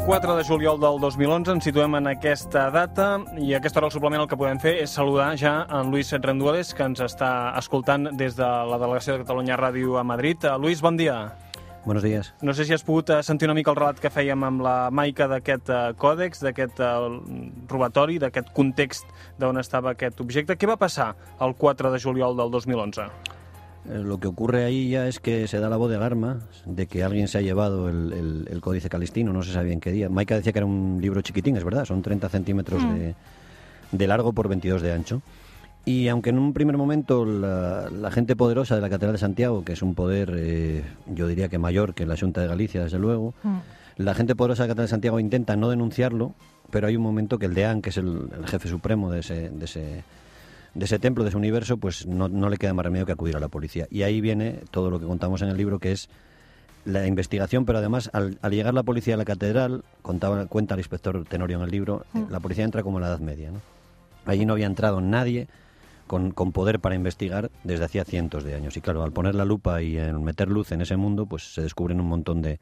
4 0.05 0.35
de 0.35 0.43
juliol 0.43 0.81
del 0.81 0.99
2011 0.99 1.53
ens 1.55 1.67
situem 1.69 1.95
en 1.95 2.09
aquesta 2.11 2.65
data 2.75 3.21
i 3.39 3.53
a 3.55 3.61
aquesta 3.61 3.79
hora 3.79 3.87
el 3.87 3.93
suplement 3.95 4.25
el 4.25 4.27
que 4.27 4.39
podem 4.39 4.59
fer 4.59 4.73
és 4.83 4.91
saludar 4.91 5.29
ja 5.39 5.53
en 5.79 5.93
Luis 5.95 6.11
Rendueles 6.11 6.73
que 6.75 6.83
ens 6.89 6.99
està 7.05 7.53
escoltant 7.61 8.09
des 8.19 8.35
de 8.35 8.49
la 8.71 8.81
delegació 8.83 9.15
de 9.15 9.23
Catalunya 9.23 9.55
Ràdio 9.61 10.01
a 10.01 10.03
Madrid. 10.03 10.43
Uh, 10.43 10.57
Luis, 10.59 10.83
bon 10.83 10.99
dia. 10.99 11.37
Buenos 11.85 12.03
días. 12.03 12.33
No 12.43 12.51
sé 12.53 12.65
si 12.67 12.75
has 12.75 12.83
pogut 12.83 13.13
uh, 13.15 13.21
sentir 13.23 13.47
una 13.47 13.55
mica 13.55 13.71
el 13.71 13.79
relat 13.79 14.01
que 14.03 14.11
fèiem 14.11 14.43
amb 14.43 14.65
la 14.67 14.91
Maica 14.91 15.29
d'aquest 15.31 15.71
uh, 15.71 15.83
còdex, 15.95 16.43
d'aquest 16.49 16.83
robatori, 17.71 18.19
d'aquest 18.19 18.51
context 18.57 19.07
d'on 19.39 19.63
estava 19.63 19.95
aquest 19.95 20.19
objecte. 20.21 20.59
Què 20.59 20.67
va 20.67 20.81
passar 20.81 21.13
el 21.39 21.55
4 21.55 21.95
de 21.95 22.03
juliol 22.03 22.35
del 22.35 22.51
2011? 22.51 23.07
Eh, 23.89 23.99
lo 23.99 24.21
que 24.21 24.29
ocurre 24.29 24.65
ahí 24.65 24.91
ya 24.91 25.09
es 25.09 25.19
que 25.19 25.49
se 25.49 25.59
da 25.59 25.69
la 25.69 25.77
voz 25.77 25.91
de 25.91 25.97
alarma 25.97 26.41
de 26.67 26.87
que 26.87 27.03
alguien 27.03 27.27
se 27.27 27.39
ha 27.39 27.41
llevado 27.41 27.89
el, 27.89 28.13
el, 28.13 28.49
el 28.51 28.61
Códice 28.61 28.89
Calistino, 28.89 29.33
no 29.33 29.43
se 29.43 29.53
sabía 29.53 29.73
en 29.73 29.81
qué 29.81 29.91
día. 29.91 30.09
Maika 30.09 30.37
decía 30.37 30.53
que 30.53 30.61
era 30.61 30.67
un 30.67 30.99
libro 31.01 31.21
chiquitín, 31.23 31.57
es 31.57 31.65
verdad, 31.65 31.85
son 31.85 32.01
30 32.01 32.29
centímetros 32.29 32.83
mm. 32.83 32.95
de, 32.95 33.15
de, 33.91 34.07
largo 34.07 34.33
por 34.33 34.49
22 34.49 34.83
de 34.83 34.93
ancho. 34.93 35.23
Y 35.85 36.07
aunque 36.07 36.31
en 36.31 36.39
un 36.39 36.53
primer 36.53 36.77
momento 36.77 37.25
la, 37.25 37.91
la, 37.91 38.11
gente 38.13 38.37
poderosa 38.37 38.77
de 38.77 38.81
la 38.81 38.89
Catedral 38.89 39.15
de 39.15 39.19
Santiago, 39.19 39.65
que 39.65 39.73
es 39.73 39.83
un 39.83 39.97
poder, 39.97 40.33
eh, 40.37 40.85
yo 41.07 41.27
diría 41.27 41.49
que 41.49 41.59
mayor 41.59 41.95
que 41.95 42.07
la 42.07 42.17
Junta 42.17 42.41
de 42.41 42.47
Galicia, 42.47 42.85
desde 42.85 43.01
luego, 43.01 43.35
mm. 43.43 43.59
la 43.97 44.15
gente 44.15 44.37
poderosa 44.37 44.63
de 44.63 44.69
la 44.69 44.75
Catedral 44.75 44.87
de 44.87 44.91
Santiago 44.91 45.19
intenta 45.19 45.57
no 45.57 45.71
denunciarlo, 45.71 46.35
pero 46.71 46.87
hay 46.87 46.95
un 46.95 47.03
momento 47.03 47.37
que 47.41 47.47
el 47.47 47.55
deán, 47.55 47.83
que 47.83 47.91
es 47.91 47.97
el, 47.97 48.29
el 48.39 48.47
jefe 48.47 48.69
supremo 48.69 49.11
de 49.11 49.21
ese, 49.21 49.51
de 49.51 49.65
ese 49.65 50.05
de 50.75 50.85
ese 50.85 50.99
templo, 50.99 51.25
de 51.25 51.29
ese 51.29 51.37
universo, 51.37 51.77
pues 51.77 52.07
no, 52.07 52.29
no 52.29 52.49
le 52.49 52.57
queda 52.57 52.75
más 52.75 52.85
remedio 52.85 53.07
que 53.07 53.13
acudir 53.13 53.37
a 53.37 53.41
la 53.41 53.49
policía. 53.49 53.87
Y 53.91 54.03
ahí 54.03 54.21
viene 54.21 54.61
todo 54.71 54.91
lo 54.91 54.99
que 54.99 55.07
contamos 55.07 55.43
en 55.43 55.49
el 55.49 55.57
libro, 55.57 55.79
que 55.79 55.93
es 55.93 56.09
la 56.85 57.07
investigación, 57.07 57.65
pero 57.65 57.79
además 57.79 58.11
al, 58.13 58.39
al, 58.43 58.53
llegar 58.53 58.75
la 58.75 58.83
policía 58.83 59.15
a 59.15 59.17
la 59.17 59.25
catedral, 59.25 59.85
contaba, 60.03 60.47
cuenta 60.47 60.75
el 60.75 60.81
inspector 60.81 61.25
Tenorio 61.27 61.59
en 61.59 61.65
el 61.65 61.71
libro, 61.71 62.05
mm. 62.13 62.31
la 62.31 62.41
policía 62.41 62.65
entra 62.65 62.83
como 62.83 62.99
en 62.99 63.03
la 63.03 63.09
Edad 63.09 63.21
Media. 63.21 63.51
¿no? 63.51 63.61
Allí 64.25 64.45
no 64.47 64.55
había 64.55 64.67
entrado 64.67 65.01
nadie 65.01 65.47
con, 66.07 66.33
con, 66.33 66.53
poder 66.53 66.81
para 66.81 66.95
investigar 66.95 67.51
desde 67.65 67.85
hacía 67.85 68.05
cientos 68.05 68.43
de 68.43 68.55
años. 68.55 68.77
Y 68.77 68.81
claro, 68.81 69.03
al 69.03 69.13
poner 69.13 69.35
la 69.35 69.45
lupa 69.45 69.83
y 69.83 69.99
en 69.99 70.25
meter 70.25 70.49
luz 70.49 70.73
en 70.73 70.81
ese 70.81 70.97
mundo, 70.97 71.27
pues 71.27 71.55
se 71.55 71.63
descubren 71.63 72.01
un 72.01 72.07
montón 72.07 72.43
de, 72.43 72.59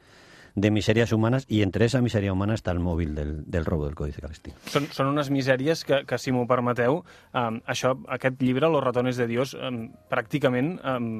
de 0.61 0.71
misèries 0.75 1.13
humanes 1.17 1.47
i 1.49 1.63
entre 1.65 1.89
esa 1.89 2.03
misèria 2.05 2.33
humana 2.35 2.57
està 2.59 2.75
el 2.75 2.81
mòbil 2.85 3.15
del, 3.17 3.35
del 3.49 3.67
robo 3.67 3.89
del 3.89 3.97
Códice 3.99 4.23
Calistí. 4.23 4.55
Són, 4.71 4.87
són 4.95 5.11
unes 5.13 5.33
misèries 5.33 5.85
que, 5.89 6.03
que 6.07 6.21
si 6.21 6.35
m'ho 6.37 6.47
permeteu, 6.51 7.03
um, 7.33 7.61
això, 7.67 7.97
aquest 8.09 8.41
llibre, 8.43 8.69
Los 8.71 8.85
ratones 8.85 9.19
de 9.21 9.27
Dios, 9.31 9.57
um, 9.57 9.87
pràcticament 10.13 10.77
um, 10.85 11.13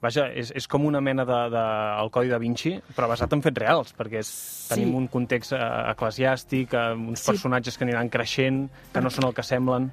vaja, 0.00 0.26
és, 0.32 0.50
és 0.56 0.66
com 0.70 0.86
una 0.88 1.00
mena 1.04 1.26
de, 1.28 1.38
de 1.52 1.64
el 2.00 2.10
Codi 2.12 2.32
da 2.32 2.40
Vinci, 2.40 2.74
però 2.96 3.08
basat 3.10 3.36
en 3.36 3.44
fets 3.44 3.60
reals, 3.60 3.92
perquè 3.96 4.22
és, 4.24 4.30
sí. 4.30 4.74
tenim 4.74 4.96
un 4.98 5.08
context 5.12 5.54
uh, 5.54 5.60
eclesiàstic, 5.92 6.74
uh, 6.74 6.94
uns 6.96 7.22
sí. 7.22 7.30
personatges 7.32 7.76
que 7.76 7.86
aniran 7.86 8.12
creixent, 8.12 8.64
que 8.94 9.04
no 9.04 9.12
són 9.12 9.28
el 9.30 9.36
que 9.36 9.44
semblen. 9.46 9.90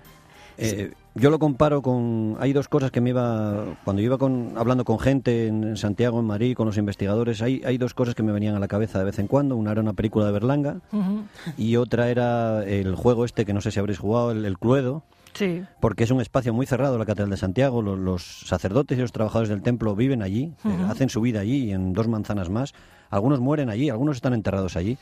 Eh, 0.57 0.91
yo 1.15 1.29
lo 1.29 1.39
comparo 1.39 1.81
con... 1.81 2.35
Hay 2.39 2.53
dos 2.53 2.67
cosas 2.67 2.91
que 2.91 3.01
me 3.01 3.09
iba... 3.09 3.65
Cuando 3.83 4.01
yo 4.01 4.07
iba 4.07 4.17
con, 4.17 4.53
hablando 4.55 4.85
con 4.85 4.99
gente 4.99 5.47
en 5.47 5.77
Santiago, 5.77 6.19
en 6.19 6.25
Madrid, 6.25 6.55
con 6.55 6.65
los 6.65 6.77
investigadores, 6.77 7.41
hay, 7.41 7.61
hay 7.65 7.77
dos 7.77 7.93
cosas 7.93 8.15
que 8.15 8.23
me 8.23 8.31
venían 8.31 8.55
a 8.55 8.59
la 8.59 8.67
cabeza 8.67 8.99
de 8.99 9.05
vez 9.05 9.19
en 9.19 9.27
cuando. 9.27 9.55
Una 9.55 9.71
era 9.71 9.81
una 9.81 9.93
película 9.93 10.25
de 10.25 10.31
Berlanga 10.31 10.77
uh 10.91 10.97
-huh. 10.97 11.23
y 11.57 11.75
otra 11.75 12.09
era 12.09 12.63
el 12.65 12.95
juego 12.95 13.25
este 13.25 13.45
que 13.45 13.53
no 13.53 13.61
sé 13.61 13.71
si 13.71 13.79
habréis 13.79 13.99
jugado, 13.99 14.31
el, 14.31 14.45
el 14.45 14.57
Cluedo. 14.57 15.03
Sí. 15.33 15.63
Porque 15.79 16.03
es 16.03 16.11
un 16.11 16.21
espacio 16.21 16.51
muy 16.53 16.65
cerrado, 16.65 16.97
la 16.97 17.05
Catedral 17.05 17.29
de 17.29 17.37
Santiago. 17.37 17.81
Los, 17.81 17.99
los 17.99 18.23
sacerdotes 18.47 18.97
y 18.97 19.01
los 19.01 19.11
trabajadores 19.11 19.49
del 19.49 19.61
templo 19.61 19.95
viven 19.95 20.23
allí, 20.23 20.53
uh 20.63 20.67
-huh. 20.67 20.79
eh, 20.81 20.85
hacen 20.89 21.09
su 21.09 21.21
vida 21.21 21.41
allí 21.41 21.65
y 21.65 21.71
en 21.73 21.93
dos 21.93 22.07
manzanas 22.07 22.49
más. 22.49 22.73
Algunos 23.09 23.39
mueren 23.39 23.69
allí, 23.69 23.89
algunos 23.89 24.17
están 24.17 24.33
enterrados 24.33 24.75
allí. 24.75 24.97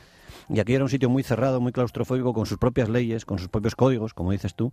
Y 0.48 0.60
aquí 0.60 0.74
era 0.74 0.84
un 0.84 0.90
sitio 0.90 1.10
muy 1.10 1.22
cerrado, 1.24 1.60
muy 1.60 1.72
claustrofóbico, 1.72 2.32
con 2.32 2.46
sus 2.46 2.58
propias 2.58 2.88
leyes, 2.88 3.24
con 3.24 3.38
sus 3.38 3.48
propios 3.48 3.74
códigos, 3.74 4.14
como 4.14 4.30
dices 4.30 4.54
tú. 4.54 4.72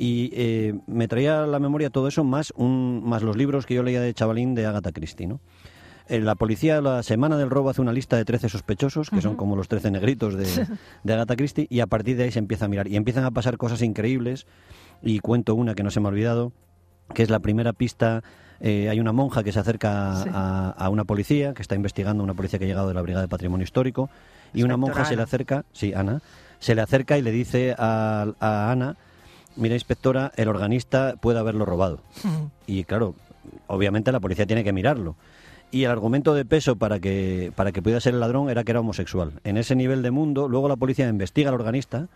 Y 0.00 0.30
eh, 0.32 0.78
me 0.86 1.08
traía 1.08 1.42
a 1.42 1.46
la 1.46 1.58
memoria 1.58 1.90
todo 1.90 2.06
eso, 2.06 2.22
más, 2.22 2.52
un, 2.56 3.02
más 3.04 3.22
los 3.22 3.36
libros 3.36 3.66
que 3.66 3.74
yo 3.74 3.82
leía 3.82 4.00
de 4.00 4.14
chavalín 4.14 4.54
de 4.54 4.64
Agatha 4.64 4.92
Christie, 4.92 5.26
¿no? 5.26 5.40
Eh, 6.08 6.20
la 6.20 6.36
policía 6.36 6.80
la 6.80 7.02
semana 7.02 7.36
del 7.36 7.50
robo 7.50 7.68
hace 7.68 7.82
una 7.82 7.92
lista 7.92 8.16
de 8.16 8.24
13 8.24 8.48
sospechosos, 8.48 9.10
que 9.10 9.16
uh 9.16 9.18
-huh. 9.18 9.22
son 9.22 9.36
como 9.36 9.56
los 9.56 9.68
13 9.68 9.90
negritos 9.90 10.36
de, 10.36 10.46
de 11.04 11.12
Agatha 11.12 11.34
Christie, 11.34 11.66
y 11.68 11.80
a 11.80 11.86
partir 11.86 12.16
de 12.16 12.24
ahí 12.24 12.30
se 12.30 12.38
empieza 12.38 12.66
a 12.66 12.68
mirar. 12.68 12.86
Y 12.86 12.96
empiezan 12.96 13.24
a 13.24 13.32
pasar 13.32 13.58
cosas 13.58 13.82
increíbles, 13.82 14.46
y 15.02 15.18
cuento 15.18 15.56
una 15.56 15.74
que 15.74 15.82
no 15.82 15.90
se 15.90 16.00
me 16.00 16.06
ha 16.06 16.10
olvidado, 16.10 16.52
que 17.12 17.24
es 17.24 17.30
la 17.30 17.40
primera 17.40 17.72
pista 17.72 18.22
eh, 18.60 18.88
hay 18.88 19.00
una 19.00 19.12
monja 19.12 19.44
que 19.44 19.52
se 19.52 19.60
acerca 19.60 20.22
sí. 20.22 20.30
a, 20.32 20.70
a, 20.70 20.88
una 20.88 21.04
policía, 21.04 21.54
que 21.54 21.62
está 21.62 21.74
investigando 21.74 22.24
una 22.24 22.34
policía 22.34 22.58
que 22.58 22.64
ha 22.64 22.68
llegado 22.68 22.88
de 22.88 22.94
la 22.94 23.02
Brigada 23.02 23.22
de 23.22 23.28
Patrimonio 23.28 23.64
Histórico, 23.64 24.10
y 24.54 24.62
una 24.62 24.76
monja 24.76 25.04
se 25.04 25.16
le 25.16 25.22
acerca, 25.22 25.64
sí, 25.72 25.92
Ana, 25.92 26.22
se 26.58 26.74
le 26.74 26.80
acerca 26.80 27.18
y 27.18 27.22
le 27.22 27.30
dice 27.30 27.74
a, 27.78 28.26
a 28.40 28.72
Ana, 28.72 28.96
mira 29.58 29.74
inspectora, 29.74 30.32
el 30.36 30.48
organista 30.48 31.14
puede 31.20 31.38
haberlo 31.38 31.64
robado. 31.64 32.00
Y 32.66 32.84
claro, 32.84 33.14
obviamente 33.66 34.12
la 34.12 34.20
policía 34.20 34.46
tiene 34.46 34.64
que 34.64 34.72
mirarlo. 34.72 35.16
Y 35.70 35.84
el 35.84 35.90
argumento 35.90 36.32
de 36.32 36.46
peso 36.46 36.76
para 36.76 36.98
que, 36.98 37.52
para 37.54 37.72
que 37.72 37.82
pudiera 37.82 38.00
ser 38.00 38.14
el 38.14 38.20
ladrón 38.20 38.48
era 38.48 38.64
que 38.64 38.72
era 38.72 38.80
homosexual. 38.80 39.32
En 39.44 39.58
ese 39.58 39.76
nivel 39.76 40.02
de 40.02 40.10
mundo, 40.10 40.48
luego 40.48 40.66
la 40.68 40.76
policía 40.76 41.08
investiga 41.08 41.50
al 41.50 41.56
organista 41.56 42.08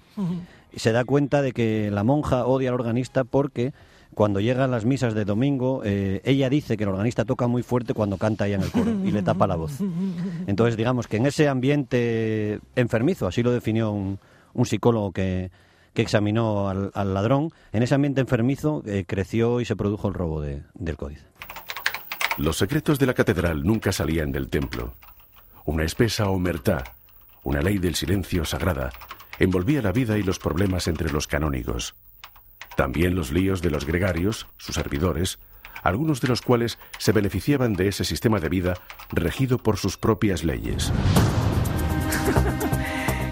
y 0.72 0.78
se 0.78 0.92
da 0.92 1.04
cuenta 1.04 1.42
de 1.42 1.52
que 1.52 1.90
la 1.90 2.02
monja 2.02 2.46
odia 2.46 2.70
al 2.70 2.75
organista 2.75 3.25
porque 3.25 3.75
cuando 4.14 4.40
llegan 4.40 4.70
las 4.70 4.84
misas 4.84 5.14
de 5.14 5.25
domingo, 5.25 5.82
eh, 5.84 6.20
ella 6.25 6.49
dice 6.49 6.76
que 6.76 6.84
el 6.84 6.90
organista 6.90 7.25
toca 7.25 7.46
muy 7.46 7.62
fuerte 7.62 7.92
cuando 7.92 8.16
canta 8.16 8.46
ella 8.46 8.56
en 8.56 8.62
el 8.62 8.70
coro 8.70 8.90
y 9.04 9.11
le 9.11 9.22
tapa 9.22 9.46
la 9.46 9.56
voz. 9.56 9.78
Entonces, 10.46 10.76
digamos 10.76 11.06
que 11.06 11.18
en 11.18 11.26
ese 11.26 11.49
ambiente 11.49 12.61
enfermizo, 12.75 13.26
así 13.26 13.42
lo 13.42 13.52
definió 13.52 13.90
un, 13.90 14.18
un 14.54 14.66
psicólogo 14.66 15.12
que, 15.12 15.50
que 15.94 16.02
examinó 16.02 16.68
al, 16.68 16.90
al 16.94 17.14
ladrón, 17.14 17.50
en 17.72 17.82
ese 17.82 17.94
ambiente 17.94 18.20
enfermizo 18.20 18.82
eh, 18.87 19.04
creció 19.06 19.61
y 19.61 19.64
se 19.64 19.76
produjo 19.76 20.08
el 20.08 20.14
robo 20.14 20.40
de- 20.40 20.62
del 20.75 20.96
códice. 20.96 21.26
Los 22.38 22.56
secretos 22.56 22.99
de 22.99 23.06
la 23.06 23.14
catedral 23.14 23.62
nunca 23.62 23.92
salían 23.92 24.32
del 24.32 24.49
templo. 24.49 24.94
Una 25.66 25.84
espesa 25.84 26.28
omertá, 26.28 26.82
una 27.44 27.61
ley 27.61 27.78
del 27.78 27.94
silencio 27.94 28.44
sagrada, 28.44 28.90
envolvía 29.38 29.82
la 29.82 29.92
vida 29.92 30.16
y 30.18 30.22
los 30.22 30.38
problemas 30.38 30.88
entre 30.88 31.11
los 31.12 31.26
canónigos. 31.26 31.94
También 32.76 33.14
los 33.14 33.30
líos 33.32 33.61
de 33.61 33.70
los 33.70 33.84
gregarios, 33.84 34.46
sus 34.56 34.76
servidores, 34.76 35.38
algunos 35.82 36.20
de 36.22 36.28
los 36.28 36.40
cuales 36.40 36.78
se 36.99 37.12
beneficiaban 37.12 37.75
de 37.75 37.88
ese 37.88 38.04
sistema 38.04 38.40
de 38.40 38.49
vida 38.49 38.75
regido 39.11 39.58
por 39.58 39.76
sus 39.76 39.99
propias 39.99 40.42
leyes. 40.42 40.90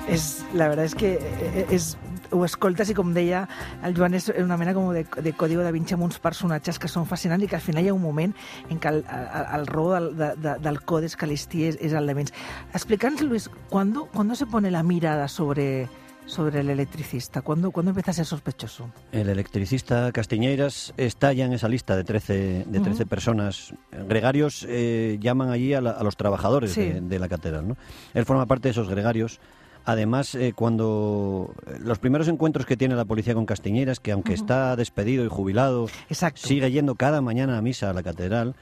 És, 0.08 0.44
la 0.52 0.68
verdad 0.68 0.84
es 0.84 0.94
que 0.96 1.12
eh, 1.20 1.66
és, 1.70 1.96
ho 2.32 2.44
escoltes 2.44 2.90
i 2.90 2.94
com 2.94 3.12
deia 3.14 3.46
el 3.82 3.94
Joan 3.96 4.14
és 4.14 4.28
una 4.38 4.56
mena 4.56 4.74
com 4.74 4.92
de, 4.94 5.04
de 5.22 5.32
código 5.32 5.62
da 5.62 5.70
Vinci 5.74 5.94
amb 5.94 6.04
uns 6.06 6.18
personatges 6.18 6.78
que 6.78 6.88
són 6.88 7.06
fascinants 7.06 7.44
i 7.44 7.48
que 7.48 7.56
al 7.56 7.62
final 7.64 7.84
hi 7.84 7.88
ha 7.90 7.94
un 7.94 8.02
moment 8.02 8.34
en 8.70 8.78
què 8.80 8.88
el, 8.92 9.02
el, 9.04 9.46
el 9.60 9.66
robo 9.66 9.94
del, 9.94 10.10
de, 10.16 10.32
de, 10.36 10.54
del 10.62 10.82
Codes 10.82 11.16
Calistí 11.16 11.64
és, 11.68 11.78
és 11.80 11.92
el 11.92 12.06
de 12.06 12.14
menys. 12.14 12.32
Explica'ns, 12.74 13.22
Luis, 13.22 13.50
¿cuándo, 13.68 14.06
¿cuándo 14.06 14.34
se 14.34 14.46
pone 14.46 14.70
la 14.70 14.82
mirada 14.82 15.26
sobre, 15.28 15.88
sobre 16.26 16.60
el 16.60 16.70
electricista? 16.70 17.42
¿Cuándo, 17.42 17.70
¿Cuándo 17.72 17.90
empieza 17.90 18.12
a 18.12 18.14
ser 18.14 18.26
sospechoso? 18.26 18.90
El 19.12 19.28
electricista 19.28 20.12
Castiñeiras 20.12 20.94
está 20.96 21.32
ya 21.32 21.44
en 21.46 21.52
esa 21.52 21.68
lista 21.68 21.96
de 21.96 22.04
13, 22.04 22.64
de 22.68 22.80
13 22.80 23.06
personas. 23.06 23.74
Gregarios 24.08 24.64
eh, 24.68 25.18
llaman 25.20 25.50
allí 25.50 25.74
a, 25.74 25.80
la- 25.80 25.90
a 25.92 26.04
los 26.04 26.16
trabajadores 26.16 26.72
Sí. 26.72 26.82
de, 26.82 27.00
de 27.00 27.18
la 27.18 27.28
catedral. 27.28 27.66
¿no? 27.68 27.76
Él 28.14 28.24
forma 28.24 28.46
parte 28.46 28.68
de 28.68 28.72
esos 28.72 28.88
gregarios. 28.88 29.40
Además, 29.84 30.34
eh, 30.34 30.52
cuando 30.54 31.54
los 31.80 31.98
primeros 31.98 32.28
encuentros 32.28 32.66
que 32.66 32.76
tiene 32.76 32.94
la 32.94 33.04
policía 33.04 33.34
con 33.34 33.46
Castiñeiras, 33.46 34.00
que 34.00 34.12
aunque 34.12 34.34
está 34.34 34.76
despedido 34.76 35.24
y 35.24 35.28
jubilado, 35.28 35.86
Exacto. 36.08 36.46
sigue 36.46 36.70
yendo 36.70 36.94
cada 36.94 37.20
mañana 37.20 37.58
a 37.58 37.62
misa 37.62 37.90
a 37.90 37.92
la 37.92 38.02
catedral, 38.02 38.54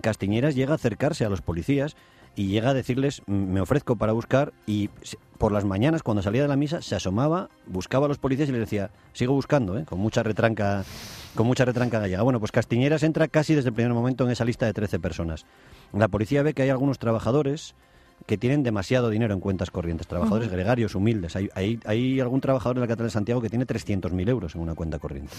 Castiñeiras 0.00 0.54
llega 0.54 0.72
a 0.72 0.76
acercarse 0.76 1.24
a 1.24 1.28
los 1.28 1.40
policías 1.42 1.96
y 2.36 2.48
llega 2.48 2.70
a 2.70 2.74
decirles, 2.74 3.22
"Mm, 3.26 3.52
me 3.52 3.60
ofrezco 3.60 3.94
para 3.94 4.12
buscar, 4.12 4.52
y 4.66 4.90
por 5.38 5.52
las 5.52 5.64
mañanas, 5.64 6.02
cuando 6.02 6.22
salía 6.22 6.42
de 6.42 6.48
la 6.48 6.56
misa, 6.56 6.82
se 6.82 6.96
asomaba, 6.96 7.48
buscaba 7.66 8.06
a 8.06 8.08
los 8.08 8.18
policías 8.18 8.48
y 8.48 8.52
les 8.52 8.62
decía, 8.62 8.90
sigo 9.12 9.34
buscando, 9.34 9.78
¿eh? 9.78 9.84
con 9.84 10.00
mucha 10.00 10.22
retranca 10.22 10.84
con 11.34 11.46
mucha 11.48 11.64
retranca 11.64 11.98
gallega. 11.98 12.22
Bueno, 12.22 12.38
pues 12.38 12.52
Castiñeras 12.52 13.02
entra 13.02 13.26
casi 13.26 13.54
desde 13.54 13.68
el 13.70 13.74
primer 13.74 13.92
momento 13.92 14.24
en 14.24 14.30
esa 14.30 14.44
lista 14.44 14.66
de 14.66 14.72
13 14.72 15.00
personas. 15.00 15.44
La 15.92 16.06
policía 16.08 16.42
ve 16.44 16.54
que 16.54 16.62
hay 16.62 16.70
algunos 16.70 16.98
trabajadores 17.00 17.74
que 18.26 18.38
tienen 18.38 18.62
demasiado 18.62 19.10
dinero 19.10 19.34
en 19.34 19.40
cuentas 19.40 19.70
corrientes, 19.70 20.06
trabajadores 20.06 20.50
gregarios, 20.50 20.94
humildes. 20.94 21.36
Hay, 21.36 21.50
hay, 21.54 21.78
hay 21.84 22.20
algún 22.20 22.40
trabajador 22.40 22.76
en 22.76 22.80
la 22.80 22.86
Catedral 22.86 23.08
de 23.08 23.12
Santiago 23.12 23.40
que 23.40 23.50
tiene 23.50 23.66
300.000 23.66 24.28
euros 24.28 24.54
en 24.54 24.62
una 24.62 24.74
cuenta 24.74 24.98
corriente. 24.98 25.34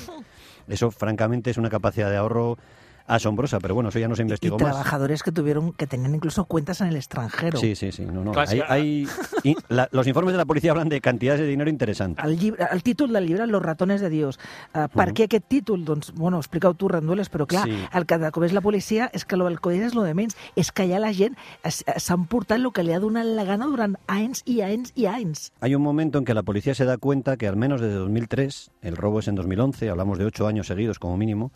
Eso, 0.67 0.91
francamente, 0.91 1.50
es 1.50 1.58
una 1.58 1.70
capacidad 1.70 2.10
de 2.10 2.17
ahorro 2.17 2.58
asombrosa, 3.07 3.59
pero 3.59 3.75
bueno, 3.75 3.89
eso 3.89 4.00
ya 4.00 4.07
no 4.07 4.15
se 4.15 4.21
y 4.21 4.25
investigó 4.25 4.57
más. 4.57 4.69
trabajadores 4.69 5.21
que 5.24 5.31
tuvieron 5.31 5.74
que 5.74 5.88
tenían 5.88 6.15
incluso 6.15 6.45
cuentas 6.45 6.81
en 6.81 6.88
el 6.88 6.95
extranjero. 6.95 7.59
Sí, 7.59 7.75
sí, 7.75 7.91
sí. 7.91 8.05
No, 8.05 8.24
no. 8.24 8.33
Hay- 8.39 8.62
hay- 8.67 9.07
y 9.43 9.55
la- 9.69 9.88
los 9.91 10.07
informes 10.07 10.33
de 10.33 10.38
la 10.38 10.45
policía 10.45 10.71
hablan 10.71 10.89
de 10.89 11.01
cantidades 11.01 11.41
de 11.41 11.47
dinero 11.47 11.69
interesantes. 11.69 12.24
El, 12.25 12.38
llibre, 12.39 12.65
el 12.71 12.83
títol 12.83 13.13
del 13.13 13.27
llibre, 13.27 13.45
Los 13.47 13.62
ratones 13.62 14.01
de 14.01 14.09
Dios. 14.09 14.39
Uh, 14.74 14.88
per 14.89 15.13
què 15.13 15.25
aquest 15.25 15.45
títol? 15.47 15.85
Doncs, 15.85 16.12
bueno, 16.13 16.38
explica-ho 16.38 16.74
tu, 16.74 16.88
Rendueles, 16.88 17.29
però 17.31 17.45
clar, 17.45 17.65
Sí. 17.67 17.75
el 17.93 18.05
que 18.05 18.15
és 18.45 18.53
la 18.53 18.62
policia 18.62 19.09
és 19.13 19.25
que 19.25 19.38
lo 19.38 19.45
del 19.45 19.59
codi 19.59 19.79
és 19.79 19.93
lo 19.93 20.03
de 20.03 20.13
menys. 20.13 20.35
És 20.55 20.71
que 20.71 20.88
ja 20.89 21.00
la 21.00 21.13
gent 21.13 21.35
es- 21.63 21.83
s'han 21.97 22.25
portat 22.27 22.57
el 22.57 22.71
que 22.74 22.83
li 22.83 22.91
ha 22.93 23.00
donat 23.00 23.25
la 23.25 23.43
gana 23.43 23.65
durant 23.65 23.95
anys 24.07 24.41
i 24.45 24.62
anys 24.62 24.91
i 24.95 25.05
anys. 25.05 25.51
Hay 25.62 25.75
un 25.75 25.81
momento 25.81 26.17
en 26.17 26.25
que 26.25 26.33
la 26.33 26.43
policía 26.43 26.74
se 26.75 26.85
da 26.85 26.97
cuenta 26.97 27.38
que 27.38 27.47
al 27.47 27.55
menos 27.55 27.81
desde 27.81 27.95
2003, 27.95 28.71
el 28.81 28.95
robo 28.97 29.19
es 29.19 29.27
en 29.27 29.35
2011, 29.35 29.89
hablamos 29.89 30.17
de 30.17 30.25
ocho 30.25 30.47
años 30.47 30.67
seguidos 30.67 31.00
como 31.00 31.17
mínimo, 31.17 31.51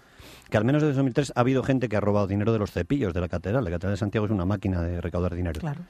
que 0.50 0.58
al 0.58 0.66
menos 0.66 0.82
desde 0.82 0.96
2003 0.96 1.34
ha 1.36 1.40
habido 1.40 1.64
gente 1.64 1.90
que 1.90 1.98
ha 1.98 2.00
robado 2.00 2.28
dinero 2.28 2.52
de 2.54 2.60
los 2.60 2.72
cepillos 2.72 3.14
de 3.14 3.22
la 3.22 3.30
catedral. 3.30 3.64
La 3.64 3.72
catedral 3.72 3.94
de 3.94 3.98
Santiago 3.98 4.26
es 4.26 4.32
una 4.32 4.46
máquina 4.46 4.82
de 4.82 5.02
recaudar 5.02 5.36
dinero. 5.36 5.60
Claro. 5.60 5.82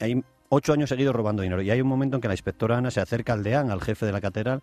Hay 0.00 0.22
ocho 0.48 0.72
años 0.72 0.88
seguidos 0.88 1.14
robando 1.14 1.42
dinero. 1.42 1.62
Y 1.62 1.70
hay 1.70 1.80
un 1.80 1.88
momento 1.88 2.16
en 2.16 2.20
que 2.20 2.28
la 2.28 2.34
inspectora 2.34 2.78
Ana 2.78 2.90
se 2.90 3.00
acerca 3.00 3.32
al 3.32 3.42
deán, 3.42 3.70
al 3.70 3.80
jefe 3.80 4.06
de 4.06 4.12
la 4.12 4.20
catedral, 4.20 4.62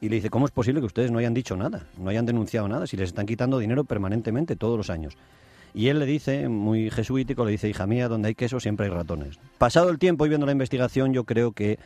y 0.00 0.08
le 0.08 0.16
dice, 0.16 0.30
¿cómo 0.30 0.46
es 0.46 0.52
posible 0.52 0.80
que 0.80 0.86
ustedes 0.86 1.10
no 1.10 1.18
hayan 1.18 1.34
dicho 1.34 1.56
nada, 1.56 1.86
no 1.98 2.10
hayan 2.10 2.26
denunciado 2.26 2.68
nada, 2.68 2.86
si 2.86 2.96
les 2.96 3.08
están 3.08 3.26
quitando 3.26 3.58
dinero 3.58 3.84
permanentemente 3.84 4.56
todos 4.56 4.76
los 4.76 4.90
años? 4.90 5.16
Y 5.74 5.88
él 5.88 5.98
le 5.98 6.06
dice, 6.06 6.48
muy 6.48 6.90
jesuítico, 6.90 7.44
le 7.44 7.52
dice, 7.52 7.68
hija 7.68 7.86
mía, 7.86 8.08
donde 8.08 8.28
hay 8.28 8.34
queso 8.34 8.58
siempre 8.58 8.86
hay 8.86 8.92
ratones. 8.92 9.38
Pasado 9.58 9.90
el 9.90 9.98
tiempo 9.98 10.24
y 10.24 10.28
viendo 10.28 10.46
la 10.46 10.52
investigación, 10.52 11.12
yo 11.12 11.24
creo 11.24 11.52
que 11.52 11.78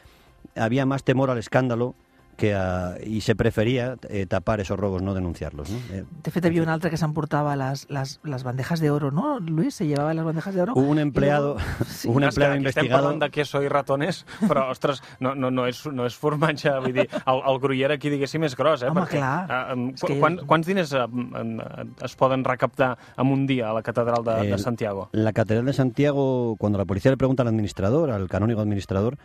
había 0.55 0.87
más 0.87 1.03
temor 1.03 1.31
al 1.31 1.39
escándalo 1.39 1.95
que 2.37 2.55
a- 2.55 2.97
y 3.05 3.21
se 3.21 3.37
prefería 3.37 3.97
eh, 4.09 4.27
tapar 4.27 4.61
esos 4.61 4.79
robos, 4.79 5.03
no 5.03 5.15
denunciarlos. 5.15 5.71
¿no? 5.71 5.79
Eh, 5.93 6.05
De 6.25 6.31
fet, 6.31 6.45
hi 6.45 6.49
havia 6.49 6.63
un 6.63 6.69
altre 6.73 6.91
que 6.91 6.97
s'emportava 6.97 7.55
les, 7.57 7.85
les, 7.91 8.19
les 8.25 8.43
bandejas 8.43 8.81
de 8.81 8.91
oro, 8.91 9.11
no, 9.13 9.39
Luis? 9.39 9.75
Se 9.75 9.87
llevava 9.87 10.15
les 10.15 10.25
bandejas 10.25 10.55
de 10.55 10.63
oro. 10.63 10.73
hubo 10.75 10.89
un 10.91 10.99
i 10.99 11.03
empleado, 11.03 11.55
luego- 11.55 11.85
Sí. 11.87 12.09
un 12.13 12.25
empleado 12.25 12.55
aquí 12.55 12.65
Estem 12.67 12.85
investigado... 12.87 13.03
parlant 13.03 13.23
de 13.23 13.31
queso 13.31 13.63
i 13.63 13.69
ratones, 13.69 14.25
però, 14.49 14.71
ostres, 14.71 15.03
no, 15.21 15.35
no, 15.35 15.51
no, 15.51 15.67
és, 15.67 15.85
no 15.93 16.07
és 16.07 16.17
formatge, 16.17 16.73
vull 16.81 16.93
dir, 16.97 17.09
el, 17.27 17.43
el 17.53 17.59
gruyere 17.61 17.95
aquí, 17.95 18.11
diguéssim, 18.11 18.43
és 18.49 18.57
gros, 18.57 18.83
eh? 18.83 18.89
Home, 18.91 19.03
perquè, 19.03 19.19
clar. 19.21 19.69
eh, 19.77 19.91
És 19.95 20.03
que- 20.03 20.19
quan, 20.19 20.39
quants 20.47 20.67
diners 20.67 20.93
eh, 20.95 21.05
eh, 21.05 21.87
es 22.05 22.17
poden 22.17 22.43
recaptar 22.45 22.97
en 23.19 23.27
un 23.31 23.47
dia 23.47 23.71
a 23.71 23.75
la 23.75 23.83
catedral 23.83 24.25
de, 24.25 24.35
de 24.49 24.53
El- 24.53 24.59
Santiago? 24.59 25.09
La 25.13 25.33
Catedral 25.33 25.67
de 25.67 25.73
Santiago, 25.75 26.57
cuando 26.59 26.79
la 26.79 26.85
policía 26.87 27.11
le 27.11 27.17
pregunta 27.17 27.43
al 27.43 27.49
administrador, 27.49 28.11
al 28.11 28.29
canónigo 28.29 28.61
administrador, 28.61 29.19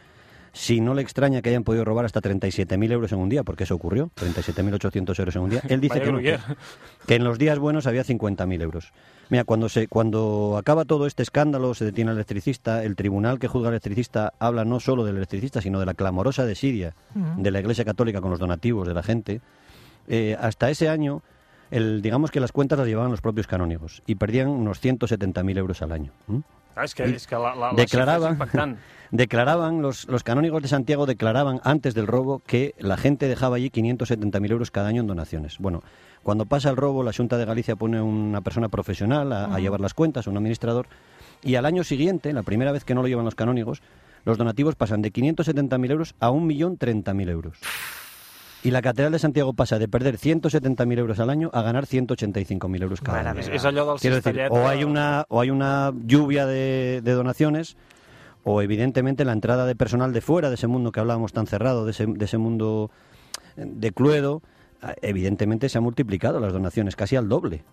si 0.57 0.81
no 0.81 0.95
le 0.95 1.03
extraña 1.03 1.41
que 1.41 1.49
hayan 1.49 1.63
podido 1.63 1.85
robar 1.85 2.05
hasta 2.05 2.19
37.000 2.19 2.91
euros 2.91 3.11
en 3.11 3.19
un 3.19 3.29
día, 3.29 3.43
porque 3.43 3.65
eso 3.65 3.75
ocurrió, 3.75 4.09
37.800 4.15 5.19
euros 5.19 5.35
en 5.35 5.41
un 5.43 5.49
día, 5.51 5.61
él 5.69 5.79
dice 5.79 6.01
que, 6.01 6.11
no, 6.11 6.17
que, 6.17 6.31
gruyere. 6.31 6.39
que 7.05 7.15
en 7.15 7.23
los 7.23 7.37
días 7.37 7.59
buenos 7.59 7.85
había 7.85 8.03
50.000 8.03 8.61
euros. 8.61 8.91
Mira, 9.29 9.43
cuando, 9.43 9.69
se, 9.69 9.87
cuando 9.87 10.57
acaba 10.57 10.85
todo 10.85 11.05
este 11.05 11.21
escándalo, 11.21 11.75
se 11.75 11.85
detiene 11.85 12.09
al 12.09 12.17
electricista, 12.17 12.83
el 12.83 12.95
tribunal 12.95 13.37
que 13.37 13.47
juzga 13.47 13.67
al 13.67 13.75
electricista 13.75 14.33
habla 14.39 14.65
no 14.65 14.79
solo 14.79 15.05
del 15.05 15.17
electricista, 15.17 15.61
sino 15.61 15.79
de 15.79 15.85
la 15.85 15.93
clamorosa 15.93 16.45
desidia 16.45 16.95
de 17.13 17.51
la 17.51 17.59
Iglesia 17.59 17.85
Católica 17.85 18.19
con 18.19 18.31
los 18.31 18.39
donativos 18.39 18.87
de 18.87 18.93
la 18.95 19.03
gente. 19.03 19.41
Eh, 20.07 20.35
hasta 20.39 20.71
ese 20.71 20.89
año, 20.89 21.21
el, 21.69 22.01
digamos 22.01 22.31
que 22.31 22.39
las 22.39 22.51
cuentas 22.51 22.79
las 22.79 22.87
llevaban 22.87 23.11
los 23.11 23.21
propios 23.21 23.45
canónigos 23.45 24.01
y 24.07 24.15
perdían 24.15 24.47
unos 24.47 24.81
170.000 24.81 25.57
euros 25.57 25.81
al 25.83 25.91
año. 25.91 26.13
Clar, 26.77 27.09
és 27.09 27.25
que, 27.27 27.35
la, 27.35 27.55
la, 27.55 27.71
la 27.73 28.29
impactant. 28.31 28.77
Declaraban, 29.11 29.81
los, 29.81 30.05
los 30.07 30.23
canónigos 30.23 30.61
de 30.61 30.67
Santiago 30.67 31.05
declaraban 31.05 31.61
antes 31.63 31.95
del 31.95 32.07
robo 32.07 32.41
que 32.45 32.75
la 32.77 32.97
gente 32.97 33.27
dejaba 33.27 33.55
allí 33.55 33.69
570.000 33.69 34.51
euros 34.51 34.69
cada 34.69 34.89
año 34.89 35.01
en 35.01 35.07
donaciones. 35.07 35.59
Bueno, 35.59 35.81
cuando 36.23 36.45
pasa 36.45 36.69
el 36.69 36.75
robo, 36.75 37.03
la 37.03 37.13
Junta 37.13 37.37
de 37.37 37.45
Galicia 37.45 37.77
pone 37.77 38.01
una 38.01 38.41
persona 38.41 38.67
profesional 38.67 39.31
a, 39.31 39.45
a 39.45 39.59
llevar 39.59 39.79
las 39.79 39.93
cuentas, 39.93 40.27
un 40.27 40.35
administrador, 40.35 40.87
y 41.41 41.55
al 41.55 41.65
año 41.65 41.83
siguiente, 41.83 42.33
la 42.33 42.43
primera 42.43 42.73
vez 42.73 42.83
que 42.83 42.95
no 42.95 43.01
lo 43.01 43.07
llevan 43.07 43.25
los 43.25 43.35
canónigos, 43.35 43.81
los 44.25 44.37
donativos 44.37 44.75
pasan 44.75 45.01
de 45.01 45.13
570.000 45.13 45.91
euros 45.91 46.15
a 46.19 46.29
1.030.000 46.29 47.29
euros. 47.29 47.57
Y 48.67 48.71
la 48.71 48.81
Catedral 48.81 49.13
de 49.13 49.19
Santiago 49.19 49.53
pasa 49.53 49.79
de 49.79 49.87
perder 49.87 50.17
170.000 50.17 50.99
euros 50.99 51.21
al 51.21 51.29
año 51.29 51.49
a 51.53 51.61
ganar 51.61 51.85
185.000 51.85 52.83
euros 52.83 52.99
cada 52.99 53.19
Mare 53.19 53.29
año. 53.29 53.39
És, 53.39 53.47
és 53.47 53.63
allò 53.63 53.85
del 53.87 54.01
Quiero 54.01 54.17
decir, 54.19 54.41
o 54.49 54.67
hay 54.67 54.83
una, 54.83 55.23
o 55.29 55.39
hay 55.39 55.51
una 55.51 55.93
lluvia 56.03 56.45
de, 56.45 56.99
de 57.01 57.11
donaciones, 57.13 57.77
o 58.43 58.61
evidentemente 58.61 59.23
la 59.23 59.31
entrada 59.31 59.65
de 59.65 59.77
personal 59.77 60.11
de 60.11 60.19
fuera 60.19 60.49
de 60.49 60.55
ese 60.55 60.67
mundo 60.67 60.91
que 60.91 60.99
hablábamos 60.99 61.31
tan 61.31 61.47
cerrado, 61.47 61.85
de 61.85 61.91
ese, 61.91 62.07
de 62.07 62.25
ese 62.25 62.37
mundo 62.37 62.91
de 63.55 63.91
Cluedo, 63.93 64.41
eh, 64.83 64.95
evidentemente 65.01 65.69
se 65.69 65.77
han 65.77 65.85
multiplicado 65.85 66.41
las 66.41 66.51
donaciones, 66.51 66.97
casi 66.97 67.15
al 67.15 67.29
doble. 67.29 67.63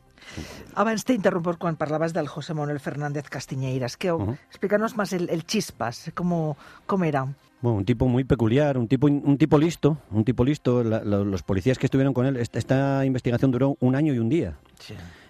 Abans 0.78 1.02
t'he 1.02 1.18
interromput 1.18 1.58
quan 1.58 1.74
parlaves 1.74 2.14
del 2.14 2.28
José 2.28 2.54
Manuel 2.54 2.78
Fernández 2.78 3.28
Castiñeiras. 3.28 3.96
Que. 3.96 4.14
Explícanos 4.46 4.96
más 4.96 5.12
el, 5.12 5.28
el 5.28 5.44
chispas, 5.44 6.12
cómo, 6.14 6.56
cómo 6.86 7.02
era. 7.02 7.26
Bueno, 7.64 7.78
un 7.78 7.86
tipo 7.86 8.06
muy 8.08 8.24
peculiar, 8.24 8.76
un 8.76 8.88
tipo, 8.88 9.06
un 9.06 9.38
tipo 9.38 9.56
listo, 9.56 9.96
un 10.10 10.22
tipo 10.22 10.44
listo. 10.44 10.84
La- 10.84 11.02
la- 11.02 11.24
los 11.24 11.42
policías 11.42 11.78
que 11.78 11.86
estuvieron 11.86 12.12
con 12.12 12.26
él, 12.26 12.36
esta, 12.36 12.58
esta 12.58 13.06
investigación 13.06 13.50
duró 13.50 13.78
un 13.80 13.94
año 13.96 14.12
y 14.12 14.18
un 14.18 14.28
día. 14.28 14.58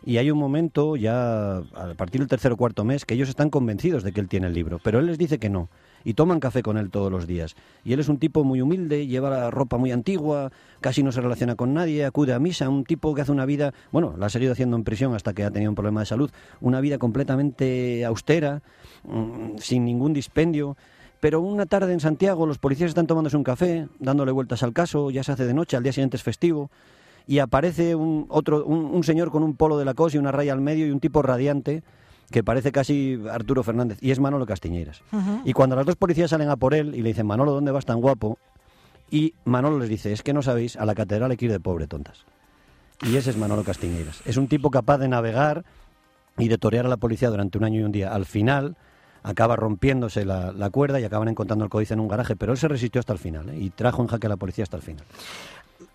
Y 0.04 0.16
hay 0.16 0.32
un 0.32 0.38
momento, 0.40 0.96
ya 0.96 1.58
a 1.58 1.94
partir 1.96 2.20
del 2.20 2.26
tercer 2.28 2.50
o 2.50 2.56
cuarto 2.56 2.84
mes, 2.84 3.04
que 3.04 3.14
ellos 3.14 3.28
están 3.28 3.50
convencidos 3.50 4.02
de 4.02 4.10
que 4.10 4.18
él 4.18 4.26
tiene 4.26 4.48
el 4.48 4.52
libro, 4.52 4.80
pero 4.82 4.98
él 4.98 5.06
les 5.06 5.16
dice 5.16 5.38
que 5.38 5.48
no. 5.48 5.68
Y 6.02 6.14
toman 6.14 6.40
café 6.40 6.60
con 6.64 6.76
él 6.76 6.90
todos 6.90 7.08
los 7.08 7.28
días. 7.28 7.54
Y 7.84 7.92
él 7.92 8.00
es 8.00 8.08
un 8.08 8.18
tipo 8.18 8.42
muy 8.42 8.60
humilde, 8.60 9.06
lleva 9.06 9.30
la 9.30 9.52
ropa 9.52 9.76
muy 9.78 9.92
antigua, 9.92 10.50
casi 10.80 11.04
no 11.04 11.12
se 11.12 11.20
relaciona 11.20 11.54
con 11.54 11.72
nadie, 11.72 12.04
acude 12.04 12.32
a 12.34 12.40
misa, 12.40 12.68
un 12.68 12.82
tipo 12.82 13.14
que 13.14 13.22
hace 13.22 13.30
una 13.30 13.46
vida, 13.46 13.72
bueno, 13.92 14.16
la 14.18 14.26
ha 14.26 14.28
seguido 14.28 14.50
haciendo 14.50 14.76
en 14.76 14.82
prisión 14.82 15.14
hasta 15.14 15.34
que 15.34 15.44
ha 15.44 15.52
tenido 15.52 15.70
un 15.70 15.76
problema 15.76 16.00
de 16.00 16.06
salud, 16.06 16.32
una 16.60 16.80
vida 16.80 16.98
completamente 16.98 18.04
austera, 18.04 18.60
mm, 19.04 19.58
sin 19.58 19.84
ningún 19.84 20.12
dispendio. 20.12 20.76
Pero 21.24 21.40
una 21.40 21.64
tarde 21.64 21.90
en 21.94 22.00
Santiago 22.00 22.44
los 22.44 22.58
policías 22.58 22.90
están 22.90 23.06
tomándose 23.06 23.38
un 23.38 23.44
café, 23.44 23.88
dándole 23.98 24.30
vueltas 24.30 24.62
al 24.62 24.74
caso, 24.74 25.10
ya 25.10 25.24
se 25.24 25.32
hace 25.32 25.46
de 25.46 25.54
noche, 25.54 25.74
al 25.74 25.82
día 25.82 25.90
siguiente 25.90 26.18
es 26.18 26.22
festivo, 26.22 26.70
y 27.26 27.38
aparece 27.38 27.94
un, 27.94 28.26
otro, 28.28 28.62
un, 28.66 28.84
un 28.84 29.02
señor 29.04 29.30
con 29.30 29.42
un 29.42 29.56
polo 29.56 29.78
de 29.78 29.86
la 29.86 29.94
cosa 29.94 30.16
y 30.16 30.20
una 30.20 30.32
raya 30.32 30.52
al 30.52 30.60
medio 30.60 30.86
y 30.86 30.90
un 30.90 31.00
tipo 31.00 31.22
radiante 31.22 31.82
que 32.30 32.44
parece 32.44 32.72
casi 32.72 33.18
Arturo 33.30 33.62
Fernández, 33.62 33.96
y 34.02 34.10
es 34.10 34.20
Manolo 34.20 34.44
Castiñeiras. 34.44 35.00
Y 35.46 35.54
cuando 35.54 35.76
las 35.76 35.86
dos 35.86 35.96
policías 35.96 36.28
salen 36.28 36.50
a 36.50 36.56
por 36.56 36.74
él 36.74 36.94
y 36.94 37.00
le 37.00 37.08
dicen, 37.08 37.26
Manolo, 37.26 37.52
¿dónde 37.52 37.72
vas 37.72 37.86
tan 37.86 38.02
guapo? 38.02 38.36
Y 39.10 39.32
Manolo 39.46 39.78
les 39.78 39.88
dice, 39.88 40.12
es 40.12 40.22
que 40.22 40.34
no 40.34 40.42
sabéis, 40.42 40.76
a 40.76 40.84
la 40.84 40.94
catedral 40.94 41.30
hay 41.30 41.38
que 41.38 41.46
ir 41.46 41.52
de 41.52 41.58
pobre, 41.58 41.86
tontas. 41.86 42.26
Y 43.00 43.16
ese 43.16 43.30
es 43.30 43.38
Manolo 43.38 43.64
Castiñeiras. 43.64 44.20
Es 44.26 44.36
un 44.36 44.46
tipo 44.46 44.70
capaz 44.70 44.98
de 44.98 45.08
navegar 45.08 45.64
y 46.36 46.48
de 46.48 46.58
torear 46.58 46.84
a 46.84 46.90
la 46.90 46.98
policía 46.98 47.30
durante 47.30 47.56
un 47.56 47.64
año 47.64 47.80
y 47.80 47.84
un 47.84 47.92
día. 47.92 48.12
Al 48.12 48.26
final 48.26 48.76
acaba 49.24 49.56
rompiéndose 49.56 50.24
la, 50.24 50.52
la 50.52 50.70
cuerda 50.70 51.00
y 51.00 51.04
acaban 51.04 51.28
encontrando 51.28 51.64
el 51.64 51.70
códice 51.70 51.94
en 51.94 52.00
un 52.00 52.08
garaje, 52.08 52.36
pero 52.36 52.52
él 52.52 52.58
se 52.58 52.68
resistió 52.68 53.00
hasta 53.00 53.14
el 53.14 53.18
final 53.18 53.48
¿eh? 53.48 53.58
y 53.58 53.70
trajo 53.70 54.02
en 54.02 54.08
jaque 54.08 54.26
a 54.26 54.30
la 54.30 54.36
policía 54.36 54.62
hasta 54.62 54.76
el 54.76 54.82
final. 54.82 55.04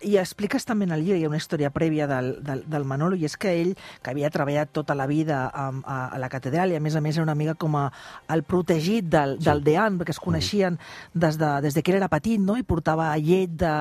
I 0.00 0.16
expliques 0.16 0.64
també 0.64 0.86
en 0.88 0.94
el 0.96 1.02
llibre, 1.04 1.18
hi 1.20 1.26
ha 1.26 1.28
una 1.28 1.36
història 1.40 1.68
prèvia 1.74 2.06
del, 2.08 2.30
del, 2.44 2.62
del 2.72 2.84
Manolo, 2.88 3.18
i 3.20 3.26
és 3.28 3.36
que 3.36 3.52
ell, 3.52 3.74
que 4.00 4.12
havia 4.14 4.30
treballat 4.32 4.70
tota 4.72 4.94
la 4.96 5.06
vida 5.06 5.42
a, 5.52 5.66
a, 5.84 5.98
a 6.16 6.20
la 6.22 6.30
catedral, 6.32 6.72
i 6.72 6.78
a 6.78 6.80
més 6.80 6.96
a 6.96 7.02
més 7.04 7.18
era 7.18 7.26
una 7.26 7.36
mica 7.36 7.54
com 7.60 7.76
a, 7.76 7.90
el 8.32 8.42
protegit 8.48 9.10
del, 9.12 9.36
sí. 9.38 9.44
del 9.44 9.60
dean, 9.66 9.98
perquè 10.00 10.14
es 10.16 10.22
coneixien 10.22 10.78
des 11.12 11.36
de, 11.40 11.50
des 11.66 11.76
de 11.76 11.82
que 11.84 11.92
era 11.96 12.08
petit, 12.08 12.40
no? 12.40 12.56
i 12.56 12.64
portava 12.64 13.10
llet 13.20 13.52
de, 13.60 13.74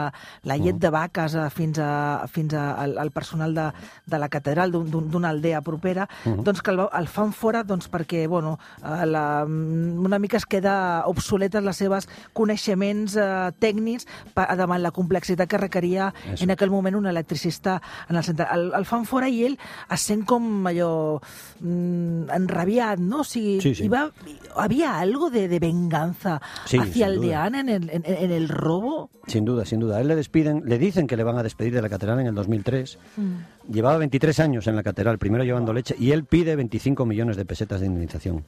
la 0.44 0.58
llet 0.60 0.82
de 0.82 0.92
vaques 0.92 1.38
a, 1.40 1.48
fins, 1.54 1.80
a, 1.80 2.28
fins 2.28 2.54
a, 2.54 2.66
al, 2.84 2.98
al 3.00 3.14
personal 3.16 3.56
de, 3.56 3.70
de 4.06 4.20
la 4.20 4.30
catedral 4.30 4.76
d'una 4.76 5.32
aldea 5.32 5.62
propera, 5.62 6.10
uh 6.26 6.34
-huh. 6.34 6.44
doncs 6.44 6.62
que 6.62 6.72
el, 6.72 6.84
el 7.00 7.08
fan 7.08 7.32
fora 7.32 7.64
doncs, 7.64 7.90
perquè 7.90 8.28
bueno, 8.28 8.60
eh, 8.84 9.06
la, 9.06 9.46
una 9.46 10.20
mica 10.20 10.38
es 10.38 10.46
queda 10.46 11.04
obsoletes 11.08 11.64
les 11.64 11.78
seves 11.78 12.10
coneixements 12.34 13.16
eh, 13.16 13.52
tècnics 13.60 14.06
davant 14.36 14.82
la 14.82 14.92
complexitat 14.92 15.48
que 15.48 15.58
requeria 15.58 16.09
Eso. 16.34 16.44
en 16.44 16.51
aquell 16.51 16.70
moment 16.72 16.96
un 16.96 17.08
electricista 17.08 17.82
en 18.10 18.16
el 18.16 18.24
centre. 18.24 18.48
El, 18.54 18.72
el 18.75 18.86
fan 18.86 19.06
fora 19.06 19.30
i 19.30 19.44
ell 19.46 19.58
es 19.89 20.01
sent 20.01 20.25
com 20.25 20.66
allò 20.68 21.20
mm, 21.60 22.30
enrabiat, 22.36 23.00
no? 23.00 23.22
O 23.22 23.24
sigui, 23.28 23.60
Sí, 23.62 23.88
va, 23.88 24.12
havia 24.56 24.98
algo 25.00 25.30
de, 25.30 25.48
de 25.48 25.60
venganza 25.60 26.39
Sí, 26.66 26.78
hacia 26.78 27.10
deán 27.10 27.56
en 27.56 27.70
el, 27.70 27.89
en, 27.89 28.04
en 28.06 28.32
el 28.32 28.50
robo. 28.50 29.10
Sin 29.28 29.46
duda, 29.46 29.66
sin 29.66 29.80
duda. 29.80 29.98
A 29.98 30.01
él 30.01 30.08
le 30.08 30.16
despiden, 30.16 30.63
le 30.66 30.78
dicen 30.78 31.08
que 31.08 31.18
le 31.18 31.24
van 31.24 31.38
a 31.38 31.44
despedir 31.44 31.74
de 31.74 31.82
la 31.82 31.89
catedral 31.89 32.20
en 32.20 32.28
el 32.28 32.36
2003. 32.36 32.98
Mm. 33.18 33.72
Llevaba 33.72 33.98
23 33.98 34.39
años 34.39 34.68
en 34.68 34.75
la 34.75 34.84
catedral, 34.84 35.18
primero 35.20 35.44
llevando 35.44 35.74
leche, 35.74 35.96
y 36.00 36.12
él 36.12 36.24
pide 36.25 36.56
25 36.56 37.06
millones 37.06 37.38
de 37.38 37.46
pesetas 37.46 37.80
de 37.82 37.86
indemnización. 37.88 38.44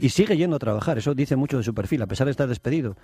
Y 0.00 0.08
sigue 0.10 0.36
yendo 0.36 0.56
a 0.56 0.58
trabajar, 0.58 0.98
eso 0.98 1.14
dice 1.14 1.36
mucho 1.36 1.58
de 1.58 1.62
su 1.64 1.74
perfil, 1.74 2.02
a 2.02 2.06
pesar 2.06 2.26
de 2.26 2.32
estar 2.32 2.48
despedido. 2.48 2.96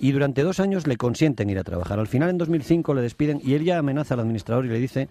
Y 0.00 0.12
durante 0.12 0.42
dos 0.42 0.60
años 0.60 0.86
le 0.86 0.96
consienten 0.96 1.50
ir 1.50 1.58
a 1.58 1.64
trabajar. 1.64 1.98
Al 1.98 2.06
final, 2.06 2.30
en 2.30 2.38
2005, 2.38 2.94
le 2.94 3.02
despiden 3.02 3.40
y 3.42 3.54
él 3.54 3.64
ya 3.64 3.78
amenaza 3.78 4.14
al 4.14 4.20
administrador 4.20 4.64
y 4.66 4.68
le 4.68 4.78
dice, 4.78 5.08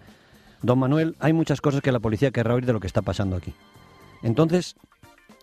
don 0.62 0.78
Manuel, 0.78 1.16
hay 1.20 1.32
muchas 1.32 1.60
cosas 1.60 1.80
que 1.80 1.92
la 1.92 2.00
policía 2.00 2.30
querrá 2.30 2.54
oír 2.54 2.66
de 2.66 2.72
lo 2.72 2.80
que 2.80 2.86
está 2.86 3.02
pasando 3.02 3.36
aquí. 3.36 3.52
Entonces, 4.22 4.76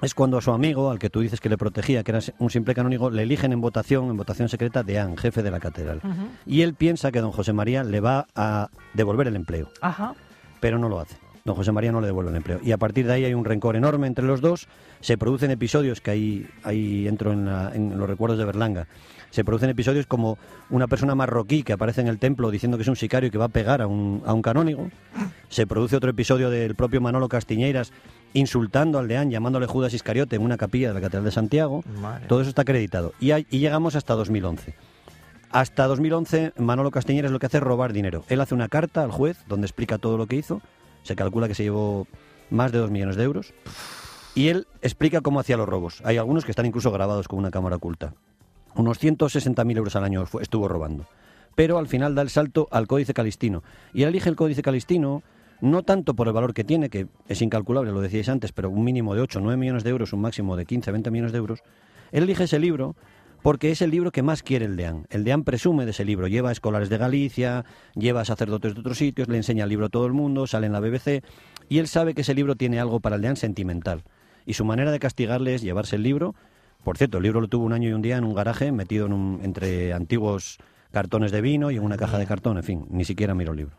es 0.02 0.14
cuando 0.14 0.38
a 0.38 0.42
su 0.42 0.52
amigo, 0.52 0.90
al 0.92 1.00
que 1.00 1.10
tú 1.10 1.20
dices 1.20 1.42
que 1.42 1.50
le 1.50 1.58
protegía, 1.58 2.04
que 2.04 2.12
era 2.12 2.20
un 2.40 2.50
simple 2.50 2.74
canónigo, 2.74 3.10
le 3.10 3.24
eligen 3.24 3.52
en 3.52 3.60
votación, 3.60 4.10
en 4.10 4.18
votación 4.18 4.48
secreta, 4.48 4.84
deán, 4.84 5.18
jefe 5.18 5.44
de 5.44 5.52
la 5.52 5.60
catedral. 5.60 6.02
Y 6.46 6.62
él 6.62 6.74
piensa 6.74 7.12
que 7.12 7.20
don 7.20 7.32
José 7.32 7.52
María 7.54 7.84
le 7.84 8.00
va 8.00 8.28
a 8.36 8.70
devolver 8.94 9.28
el 9.28 9.36
empleo 9.36 9.70
Ajá. 9.82 10.16
pero 10.62 10.80
no 10.80 10.88
lo 10.88 11.00
hace. 11.00 11.18
Don 11.50 11.56
José 11.56 11.72
María 11.72 11.92
no 11.92 12.00
le 12.00 12.06
devuelve 12.08 12.30
el 12.30 12.38
empleo. 12.38 12.60
Y 12.64 12.72
a 12.72 12.78
partir 12.78 13.08
de 13.08 13.14
ahí 13.14 13.26
hay 13.26 13.34
un 13.34 13.44
rencor 13.44 13.76
enorme 13.76 14.06
entre 14.06 14.24
los 14.26 14.40
dos. 14.40 14.68
Se 15.02 15.18
producen 15.18 15.50
episodios 15.50 16.00
que 16.00 16.12
ahí, 16.12 16.48
ahí 16.64 17.08
entro 17.08 17.34
en, 17.34 17.46
la- 17.48 17.72
en 17.74 17.98
los 17.98 18.08
recuerdos 18.08 18.38
de 18.38 18.46
Berlanga. 18.46 18.86
Se 19.32 19.44
producen 19.44 19.70
episodios 19.70 20.06
como 20.06 20.38
una 20.70 20.88
persona 20.88 21.16
marroquí 21.16 21.64
que 21.64 21.74
aparece 21.74 22.02
en 22.02 22.08
el 22.08 22.20
templo 22.20 22.52
diciendo 22.52 22.78
que 22.78 22.84
es 22.84 22.88
un 22.88 22.96
sicario 22.96 23.28
y 23.28 23.32
que 23.32 23.38
va 23.40 23.46
a 23.46 23.50
pegar 23.50 23.82
a 23.82 23.88
un, 23.88 24.22
a 24.26 24.34
un 24.34 24.42
canónigo. 24.44 24.90
Se 25.50 25.66
produce 25.68 25.96
otro 25.96 26.10
episodio 26.12 26.50
del 26.52 26.76
propio 26.76 27.02
Manolo 27.02 27.28
Castiñeiras 27.30 27.92
insultando 28.34 29.00
al 29.00 29.08
deán, 29.08 29.32
llamándole 29.32 29.66
Judas 29.66 29.94
Iscariote 29.96 30.36
en 30.36 30.44
una 30.44 30.58
capilla 30.58 30.90
de 30.90 30.94
la 30.94 31.02
Catedral 31.02 31.26
de 31.26 31.32
Santiago. 31.32 31.84
Madre. 32.00 32.28
Todo 32.28 32.42
eso 32.42 32.50
está 32.50 32.62
acreditado. 32.62 33.14
Y, 33.20 33.32
hay- 33.32 33.48
y 33.50 33.58
llegamos 33.60 33.96
hasta 33.96 34.14
2011. 34.14 34.76
Hasta 35.52 35.88
2011, 35.88 36.54
Manolo 36.58 36.92
Castiñeras 36.92 37.32
lo 37.32 37.40
que 37.40 37.48
hace 37.48 37.58
es 37.58 37.64
robar 37.64 37.92
dinero. 37.92 38.24
Él 38.30 38.40
hace 38.40 38.54
una 38.54 38.68
carta 38.68 39.04
al 39.04 39.12
juez 39.12 39.44
donde 39.48 39.66
explica 39.66 39.98
todo 39.98 40.16
lo 40.18 40.28
que 40.28 40.36
hizo. 40.36 40.62
Se 41.04 41.16
calcula 41.16 41.48
que 41.48 41.56
se 41.56 41.64
llevó 41.64 42.08
más 42.50 42.72
de 42.72 42.80
2 42.80 42.92
millones 42.92 43.16
de 43.16 43.24
euros. 43.24 43.54
Y 44.36 44.50
él 44.50 44.68
explica 44.82 45.22
cómo 45.22 45.40
hacía 45.40 45.58
los 45.58 45.68
robos. 45.68 46.02
Hay 46.06 46.18
algunos 46.18 46.46
que 46.46 46.52
están 46.52 46.66
incluso 46.66 46.92
grabados 46.92 47.28
con 47.28 47.40
una 47.40 47.52
cámara 47.52 47.78
oculta. 47.78 48.14
Unos 48.76 49.02
160.000 49.02 49.78
euros 49.78 49.96
al 49.96 50.04
año 50.04 50.26
estuvo 50.40 50.68
robando. 50.68 51.08
Pero 51.56 51.78
al 51.78 51.88
final 51.88 52.16
da 52.16 52.22
el 52.22 52.30
salto 52.30 52.68
al 52.72 52.88
Códice 52.88 53.14
Calistino. 53.14 53.64
Y 53.94 54.04
él 54.04 54.10
elige 54.10 54.30
el 54.30 54.36
Códice 54.36 54.62
Calistino 54.62 55.24
no 55.62 55.84
tanto 55.84 56.14
por 56.14 56.28
el 56.28 56.34
valor 56.34 56.54
que 56.54 56.64
tiene, 56.64 56.90
que 56.90 57.08
es 57.28 57.42
incalculable, 57.42 57.92
lo 57.92 58.02
decíais 58.02 58.30
antes, 58.30 58.52
pero 58.52 58.70
un 58.70 58.84
mínimo 58.84 59.14
de 59.14 59.22
8 59.22 59.40
o 59.40 59.42
9 59.42 59.58
millones 59.58 59.84
de 59.84 59.90
euros, 59.90 60.14
un 60.14 60.22
máximo 60.22 60.56
de 60.56 60.66
15 60.66 60.92
20 60.92 61.12
millones 61.12 61.32
de 61.32 61.38
euros. 61.38 61.64
Él 62.12 62.24
elige 62.24 62.46
ese 62.46 62.60
libro 62.60 62.96
porque 63.42 63.72
es 63.72 63.82
el 63.82 63.92
libro 63.92 64.12
que 64.12 64.22
más 64.22 64.44
quiere 64.44 64.66
el 64.66 64.76
DEAN. 64.76 65.08
El 65.10 65.24
DEAN 65.24 65.44
presume 65.44 65.86
de 65.86 65.92
ese 65.92 66.06
libro, 66.06 66.28
lleva 66.28 66.50
a 66.50 66.52
escolares 66.52 66.90
de 66.90 66.98
Galicia, 66.98 67.66
lleva 67.96 68.22
a 68.22 68.26
sacerdotes 68.26 68.74
de 68.74 68.82
otros 68.82 68.98
sitios, 68.98 69.28
le 69.28 69.38
enseña 69.38 69.64
el 69.64 69.70
libro 69.70 69.88
a 69.88 69.90
todo 69.90 70.06
el 70.06 70.14
mundo, 70.14 70.48
sale 70.48 70.68
en 70.68 70.74
la 70.74 70.80
BBC, 70.80 71.24
y 71.70 71.78
él 71.80 71.88
sabe 71.88 72.14
que 72.14 72.22
ese 72.22 72.34
libro 72.34 72.56
tiene 72.56 72.80
algo 72.80 73.00
para 73.00 73.16
el 73.16 73.22
DEAN 73.22 73.38
sentimental. 73.38 74.04
Y 74.46 74.54
su 74.54 74.66
manera 74.66 74.92
de 74.92 75.00
castigarle 75.00 75.56
es 75.56 75.62
llevarse 75.62 75.96
el 75.96 76.04
libro. 76.04 76.36
Por 76.84 76.98
cierto, 76.98 77.18
el 77.18 77.24
libro 77.24 77.42
lo 77.42 77.48
tuvo 77.48 77.66
un 77.66 77.74
año 77.74 77.90
y 77.90 77.94
un 77.94 78.02
día 78.02 78.18
en 78.18 78.24
un 78.24 78.34
garaje, 78.34 78.72
metido 78.72 79.08
entre 79.42 79.94
antiguos 79.94 80.58
cartones 80.92 81.32
de 81.32 81.42
vino 81.42 81.72
y 81.72 81.78
en 81.78 81.84
una 81.84 81.98
caja 81.98 82.18
de 82.18 82.26
cartón, 82.26 82.58
en 82.58 82.64
fin, 82.64 82.86
ni 82.90 83.06
siquiera 83.06 83.36
miró 83.36 83.52
el 83.52 83.58
libro. 83.58 83.76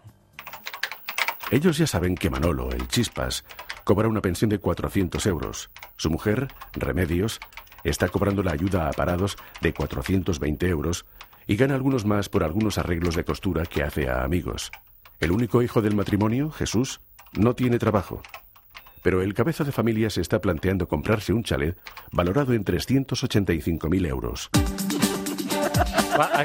Ellos 1.51 1.79
ya 1.79 1.87
saben 1.87 2.15
que 2.15 2.31
Manolo, 2.31 2.71
el 2.71 2.87
Chispas, 2.87 3.45
cobra 3.83 4.07
una 4.07 4.21
pensión 4.21 4.51
de 4.51 4.59
400 4.59 5.27
euros. 5.27 5.71
Su 5.97 6.09
mujer, 6.09 6.47
Remedios, 6.75 7.41
está 7.85 8.09
cobrando 8.09 8.43
la 8.43 8.53
ayuda 8.53 8.89
a 8.89 8.93
parados 8.93 9.37
de 9.61 9.73
420 9.73 10.69
euros 10.69 11.07
y 11.47 11.57
gana 11.57 11.75
algunos 11.75 12.05
más 12.05 12.29
por 12.29 12.45
algunos 12.45 12.79
arreglos 12.79 13.17
de 13.17 13.25
costura 13.25 13.67
que 13.67 13.83
hace 13.83 14.09
a 14.09 14.23
amigos. 14.23 14.71
El 15.19 15.33
único 15.33 15.63
hijo 15.63 15.83
del 15.83 15.97
matrimonio, 15.97 16.51
Jesús, 16.51 17.01
no 17.33 17.55
tiene 17.55 17.79
trabajo. 17.79 18.23
Pero 19.03 19.23
el 19.23 19.35
cabeza 19.35 19.65
de 19.65 19.73
familia 19.73 20.11
se 20.11 20.21
está 20.21 20.41
planteando 20.41 20.87
comprarse 20.87 21.33
un 21.33 21.43
chalet 21.43 21.77
valorado 22.13 22.53
en 22.53 22.65
385.000 22.65 24.07
euros. 24.07 24.51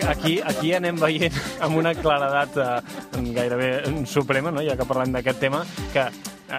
Aquí, 0.07 0.39
aquí 0.39 0.71
anem 0.71 0.95
veient 1.01 1.33
amb 1.59 1.75
una 1.75 1.91
claredat 1.97 2.55
eh, 2.55 3.23
gairebé 3.35 3.69
suprema, 4.07 4.51
no? 4.53 4.63
ja 4.63 4.77
que 4.79 4.87
parlem 4.87 5.11
d'aquest 5.11 5.41
tema, 5.41 5.65
que 5.91 6.05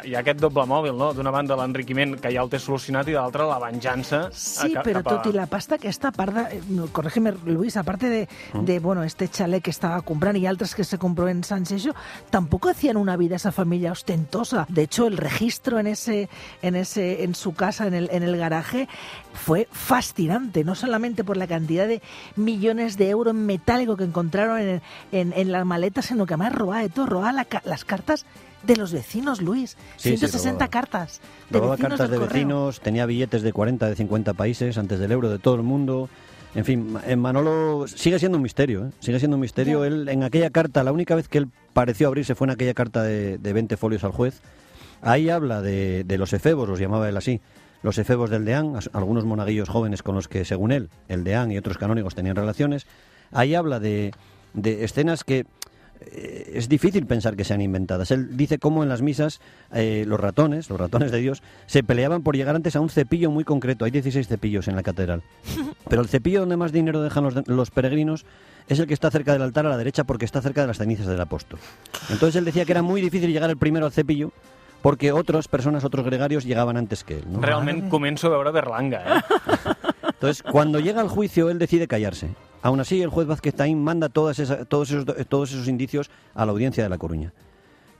hi 0.04 0.14
ha 0.16 0.20
aquest 0.20 0.40
doble 0.40 0.64
mòbil, 0.66 0.96
no? 0.98 1.12
d'una 1.14 1.30
banda 1.30 1.54
l'enriquiment 1.56 2.16
que 2.20 2.32
ja 2.34 2.42
el 2.42 2.48
té 2.50 2.58
solucionat 2.58 3.06
i 3.08 3.12
de 3.12 3.18
l'altra 3.20 3.46
la 3.46 3.58
venjança. 3.60 4.26
eh, 4.26 4.30
Sí, 4.32 4.74
pero 4.82 4.98
a- 4.98 5.02
tot 5.04 5.26
i 5.26 5.32
la 5.32 5.46
pasta 5.46 5.76
aquesta, 5.76 6.08
a 6.08 6.12
part 6.12 6.34
de, 6.34 6.56
eh, 6.56 6.62
no, 6.70 6.86
corrígeme, 6.88 7.32
Luis, 7.44 7.76
aparte 7.76 8.08
de, 8.08 8.28
de 8.54 8.78
bueno, 8.80 9.04
este 9.04 9.28
chalet 9.28 9.62
que 9.62 9.70
estaba 9.70 10.02
comprando 10.02 10.38
y 10.40 10.46
otras 10.48 10.74
que 10.74 10.82
se 10.84 10.98
compró 10.98 11.28
en 11.28 11.44
San 11.44 11.64
Xenxo, 11.66 11.94
tampoco 12.30 12.68
hacían 12.68 12.96
una 12.96 13.16
vida 13.16 13.36
esa 13.36 13.52
familia 13.52 13.92
ostentosa. 13.92 14.66
De 14.68 14.82
hecho, 14.82 15.06
el 15.06 15.16
registro 15.16 15.78
en 15.78 15.86
ese, 15.86 16.28
en 16.62 16.74
ese, 16.74 17.22
en 17.22 17.34
su 17.36 17.54
casa, 17.54 17.86
en 17.86 17.94
el, 17.94 18.08
en 18.10 18.22
el 18.24 18.36
garaje, 18.36 18.88
fue 19.34 19.68
fascinante, 19.70 20.64
no 20.64 20.74
solamente 20.74 21.22
por 21.24 21.36
la 21.36 21.46
cantidad 21.46 21.86
de 21.86 22.02
millones 22.36 22.96
de 22.96 23.08
euros 23.10 23.34
en 23.34 23.46
metálico 23.46 23.96
que 23.96 24.04
encontraron 24.04 24.58
en, 24.60 24.82
en, 25.12 25.32
en 25.36 25.52
la 25.52 25.64
maleta, 25.64 26.02
sino 26.02 26.26
que 26.26 26.34
además 26.34 26.54
robaba 26.54 26.82
de 26.82 26.88
todo, 26.88 27.06
robaba 27.06 27.32
la 27.32 27.44
ca- 27.44 27.62
las 27.64 27.84
cartas 27.84 28.26
de 28.62 28.76
los 28.76 28.92
vecinos, 28.92 29.40
Luis. 29.42 29.76
Sí, 29.96 30.10
sí, 30.10 30.16
160 30.18 30.52
robaba. 30.52 30.68
cartas. 30.70 31.20
De 31.50 31.58
Robaba 31.58 31.76
vecinos 31.76 31.90
cartas 31.90 32.10
de 32.10 32.16
correo. 32.16 32.32
vecinos, 32.34 32.80
tenía 32.80 33.06
billetes 33.06 33.42
de 33.42 33.52
40, 33.52 33.88
de 33.88 33.96
50 33.96 34.34
países 34.34 34.78
antes 34.78 34.98
del 34.98 35.12
euro, 35.12 35.28
de 35.30 35.38
todo 35.38 35.54
el 35.54 35.62
mundo. 35.62 36.08
En 36.54 36.64
fin, 36.64 36.96
eh, 37.06 37.16
Manolo 37.16 37.86
sigue 37.86 38.18
siendo 38.18 38.36
un 38.38 38.42
misterio, 38.42 38.86
¿eh? 38.86 38.90
sigue 39.00 39.18
siendo 39.18 39.36
un 39.36 39.42
misterio. 39.42 39.84
Él, 39.84 40.08
en 40.08 40.22
aquella 40.22 40.50
carta, 40.50 40.82
la 40.82 40.92
única 40.92 41.14
vez 41.14 41.28
que 41.28 41.38
él 41.38 41.48
pareció 41.74 42.08
abrirse 42.08 42.34
fue 42.34 42.46
en 42.46 42.52
aquella 42.52 42.72
carta 42.74 43.02
de, 43.02 43.36
de 43.38 43.52
20 43.52 43.76
folios 43.76 44.04
al 44.04 44.12
juez. 44.12 44.40
Ahí 45.02 45.28
habla 45.28 45.60
de, 45.60 46.04
de 46.04 46.18
los 46.18 46.32
efebos, 46.32 46.66
los 46.68 46.78
llamaba 46.80 47.08
él 47.08 47.16
así, 47.18 47.42
los 47.82 47.98
efebos 47.98 48.30
del 48.30 48.46
deán, 48.46 48.72
algunos 48.94 49.26
monaguillos 49.26 49.68
jóvenes 49.68 50.02
con 50.02 50.14
los 50.14 50.28
que, 50.28 50.46
según 50.46 50.72
él, 50.72 50.88
el 51.08 51.22
deán 51.24 51.52
y 51.52 51.58
otros 51.58 51.76
canónigos 51.76 52.14
tenían 52.14 52.36
relaciones. 52.36 52.86
Ahí 53.32 53.54
habla 53.54 53.78
de, 53.78 54.12
de 54.54 54.82
escenas 54.84 55.24
que 55.24 55.44
es 56.56 56.68
difícil 56.68 57.06
pensar 57.06 57.36
que 57.36 57.44
sean 57.44 57.60
inventadas. 57.60 58.10
Él 58.10 58.36
dice 58.36 58.58
cómo 58.58 58.82
en 58.82 58.88
las 58.88 59.02
misas 59.02 59.40
eh, 59.72 60.04
los 60.06 60.18
ratones, 60.18 60.70
los 60.70 60.80
ratones 60.80 61.10
de 61.12 61.18
Dios, 61.18 61.42
se 61.66 61.82
peleaban 61.82 62.22
por 62.22 62.36
llegar 62.36 62.56
antes 62.56 62.76
a 62.76 62.80
un 62.80 62.88
cepillo 62.88 63.30
muy 63.30 63.44
concreto. 63.44 63.84
Hay 63.84 63.90
16 63.90 64.26
cepillos 64.26 64.68
en 64.68 64.76
la 64.76 64.82
catedral. 64.82 65.22
Pero 65.88 66.02
el 66.02 66.08
cepillo 66.08 66.40
donde 66.40 66.56
más 66.56 66.72
dinero 66.72 67.02
dejan 67.02 67.24
los, 67.24 67.46
los 67.46 67.70
peregrinos 67.70 68.24
es 68.68 68.78
el 68.78 68.86
que 68.86 68.94
está 68.94 69.10
cerca 69.10 69.32
del 69.32 69.42
altar 69.42 69.66
a 69.66 69.68
la 69.68 69.76
derecha 69.76 70.04
porque 70.04 70.24
está 70.24 70.40
cerca 70.40 70.62
de 70.62 70.66
las 70.66 70.78
cenizas 70.78 71.06
del 71.06 71.20
apóstol. 71.20 71.58
Entonces 72.10 72.36
él 72.36 72.44
decía 72.44 72.64
que 72.64 72.72
era 72.72 72.82
muy 72.82 73.00
difícil 73.00 73.32
llegar 73.32 73.50
el 73.50 73.56
primero 73.56 73.86
al 73.86 73.92
cepillo 73.92 74.32
porque 74.82 75.12
otras 75.12 75.48
personas, 75.48 75.84
otros 75.84 76.04
gregarios, 76.04 76.44
llegaban 76.44 76.76
antes 76.76 77.04
que 77.04 77.18
él. 77.18 77.24
¿no? 77.28 77.40
Realment 77.40 77.88
començo 77.90 78.28
a 78.28 78.30
veure 78.30 78.52
Berlanga, 78.54 79.02
eh? 79.02 79.74
Entonces, 80.16 80.42
cuando 80.42 80.80
llega 80.80 81.00
al 81.00 81.08
juicio, 81.08 81.50
él 81.50 81.58
decide 81.58 81.88
callarse. 81.88 82.30
Aún 82.66 82.80
así, 82.80 83.00
el 83.00 83.10
juez 83.10 83.28
Vázquez 83.28 83.54
Taín 83.54 83.82
manda 83.82 84.08
todas 84.08 84.36
todos, 84.68 84.90
esos, 84.90 85.06
todos 85.28 85.52
esos 85.52 85.68
indicios 85.68 86.10
a 86.34 86.44
la 86.44 86.50
audiencia 86.50 86.82
de 86.82 86.88
La 86.88 86.98
Coruña. 86.98 87.32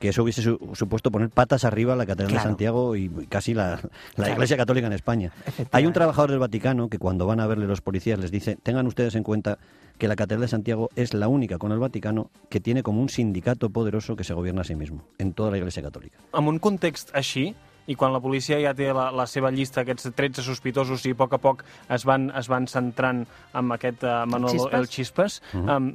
que 0.00 0.11
eso 0.11 0.22
hubiese 0.24 0.42
su- 0.42 0.59
supuesto 0.74 1.11
poner 1.11 1.31
patas 1.31 1.64
arriba 1.64 1.94
a 1.94 1.96
la 1.96 2.05
Catedral 2.05 2.29
Claro. 2.33 2.42
de 2.42 2.50
Santiago 2.50 2.96
y 2.96 3.09
casi 3.31 3.55
la, 3.55 3.70
la 3.70 3.81
Claro. 4.14 4.33
Iglesia 4.35 4.57
Católica 4.59 4.87
en 4.88 4.92
España. 4.92 5.33
Hay 5.72 5.87
un 5.87 5.94
trabajador 5.94 6.31
del 6.31 6.38
Vaticano 6.38 6.88
que 6.90 6.98
cuando 6.98 7.26
van 7.26 7.40
a 7.40 7.46
verle 7.46 7.66
los 7.66 7.81
policías 7.81 8.18
les 8.18 8.31
dice, 8.31 8.57
tengan 8.62 8.87
ustedes 8.87 9.14
en 9.14 9.22
cuenta 9.22 9.57
que 9.96 10.07
la 10.09 10.14
Catedral 10.16 10.42
de 10.42 10.48
Santiago 10.48 10.90
es 10.96 11.14
la 11.14 11.29
única 11.29 11.57
con 11.57 11.72
el 11.72 11.79
Vaticano 11.79 12.31
que 12.50 12.61
tiene 12.61 12.83
como 12.83 13.00
un 13.00 13.09
sindicato 13.09 13.70
poderoso 13.70 14.16
que 14.16 14.24
se 14.24 14.35
gobierna 14.35 14.61
a 14.61 14.64
sí 14.64 14.74
mismo, 14.74 15.02
en 15.16 15.33
toda 15.33 15.50
la 15.50 15.57
Iglesia 15.59 15.83
Católica. 15.83 16.18
En 16.35 16.46
un 16.46 16.59
context 16.59 17.09
així, 17.14 17.55
i 17.87 17.96
quan 17.99 18.14
la 18.14 18.20
policia 18.22 18.59
ja 18.62 18.75
té 18.77 18.90
la, 18.94 19.09
la 19.14 19.27
seva 19.31 19.53
llista, 19.55 19.83
aquests 19.83 20.11
13 20.16 20.44
sospitosos, 20.46 21.07
i 21.07 21.14
a 21.14 21.18
poc 21.18 21.37
a 21.37 21.40
poc 21.42 21.64
es 21.94 22.07
van, 22.09 22.31
es 22.38 22.51
van 22.53 22.66
centrant 22.70 23.25
amb 23.57 23.77
aquest 23.77 24.05
uh, 24.05 24.25
Manolo 24.31 24.55
Chispas. 24.55 24.79
El 24.81 24.90
Chispas, 24.92 25.40
um, 25.62 25.90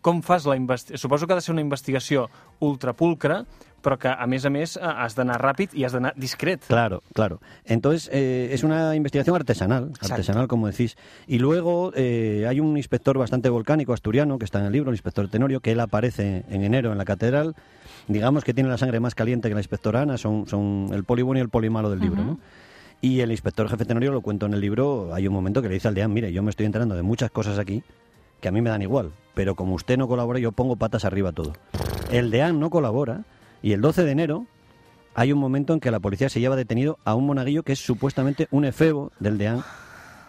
com 0.00 0.22
fas 0.22 0.46
la 0.46 0.56
investigació? 0.56 0.98
Suposo 0.98 1.26
que 1.26 1.34
ha 1.34 1.36
de 1.36 1.42
ser 1.42 1.52
una 1.52 1.62
investigació 1.64 2.28
ultrapulcra, 2.60 3.44
però 3.80 3.96
que, 3.98 4.08
a 4.12 4.26
més 4.28 4.44
a 4.44 4.50
més, 4.52 4.76
eh, 4.76 4.80
has 4.84 5.16
d'anar 5.16 5.38
ràpid 5.40 5.74
i 5.76 5.84
has 5.84 5.94
d'anar 5.96 6.12
discret. 6.16 6.64
Claro, 6.68 7.02
claro. 7.14 7.40
Entonces, 7.64 8.10
eh, 8.12 8.50
es 8.52 8.62
una 8.62 8.94
investigación 8.94 9.36
artesanal, 9.36 9.88
Exacto. 9.90 10.14
artesanal, 10.14 10.48
como 10.48 10.66
decís. 10.66 10.96
Y 11.26 11.38
luego 11.38 11.92
eh, 11.94 12.46
hay 12.48 12.60
un 12.60 12.76
inspector 12.76 13.18
bastante 13.18 13.48
volcánico 13.48 13.92
asturiano 13.92 14.38
que 14.38 14.44
está 14.44 14.60
en 14.60 14.66
el 14.66 14.72
libro, 14.72 14.90
el 14.90 14.94
inspector 14.94 15.28
Tenorio, 15.28 15.60
que 15.60 15.72
él 15.72 15.80
aparece 15.80 16.44
en 16.50 16.62
enero 16.62 16.92
en 16.92 16.98
la 16.98 17.04
catedral. 17.04 17.54
Digamos 18.08 18.44
que 18.44 18.54
tiene 18.54 18.68
la 18.68 18.78
sangre 18.78 19.00
más 19.00 19.14
caliente 19.14 19.48
que 19.48 19.54
la 19.54 19.60
inspectora 19.60 20.02
Ana, 20.02 20.18
son, 20.18 20.46
son 20.46 20.88
el 20.92 21.04
poli 21.04 21.22
bueno 21.22 21.38
y 21.38 21.42
el 21.42 21.48
poli 21.48 21.70
malo 21.70 21.90
del 21.90 22.00
libro, 22.00 22.24
¿no? 22.24 22.38
Y 23.02 23.20
el 23.20 23.30
inspector 23.30 23.68
jefe 23.68 23.86
Tenorio, 23.86 24.12
lo 24.12 24.20
cuento 24.20 24.44
en 24.46 24.52
el 24.52 24.60
libro, 24.60 25.14
hay 25.14 25.26
un 25.26 25.32
momento 25.32 25.62
que 25.62 25.68
le 25.68 25.74
dice 25.74 25.88
al 25.88 25.94
deán, 25.94 26.12
mire, 26.12 26.32
yo 26.32 26.42
me 26.42 26.50
estoy 26.50 26.66
enterando 26.66 26.94
de 26.94 27.02
muchas 27.02 27.30
cosas 27.30 27.58
aquí 27.58 27.82
que 28.40 28.48
a 28.48 28.52
mí 28.52 28.60
me 28.60 28.70
dan 28.70 28.82
igual, 28.82 29.12
pero 29.34 29.54
como 29.54 29.74
usted 29.74 29.96
no 29.98 30.08
colabora, 30.08 30.38
yo 30.38 30.52
pongo 30.52 30.76
patas 30.76 31.04
arriba 31.04 31.32
todo. 31.32 31.52
El 32.10 32.30
deán 32.30 32.58
no 32.60 32.70
colabora 32.70 33.24
y 33.62 33.72
el 33.72 33.80
12 33.80 34.04
de 34.04 34.10
enero 34.10 34.46
hay 35.14 35.32
un 35.32 35.38
momento 35.38 35.72
en 35.74 35.80
que 35.80 35.90
la 35.90 36.00
policía 36.00 36.28
se 36.28 36.40
lleva 36.40 36.56
detenido 36.56 36.98
a 37.04 37.14
un 37.14 37.26
monaguillo 37.26 37.62
que 37.62 37.72
es 37.72 37.78
supuestamente 37.80 38.48
un 38.50 38.64
efebo 38.64 39.12
del 39.20 39.38
deán 39.38 39.62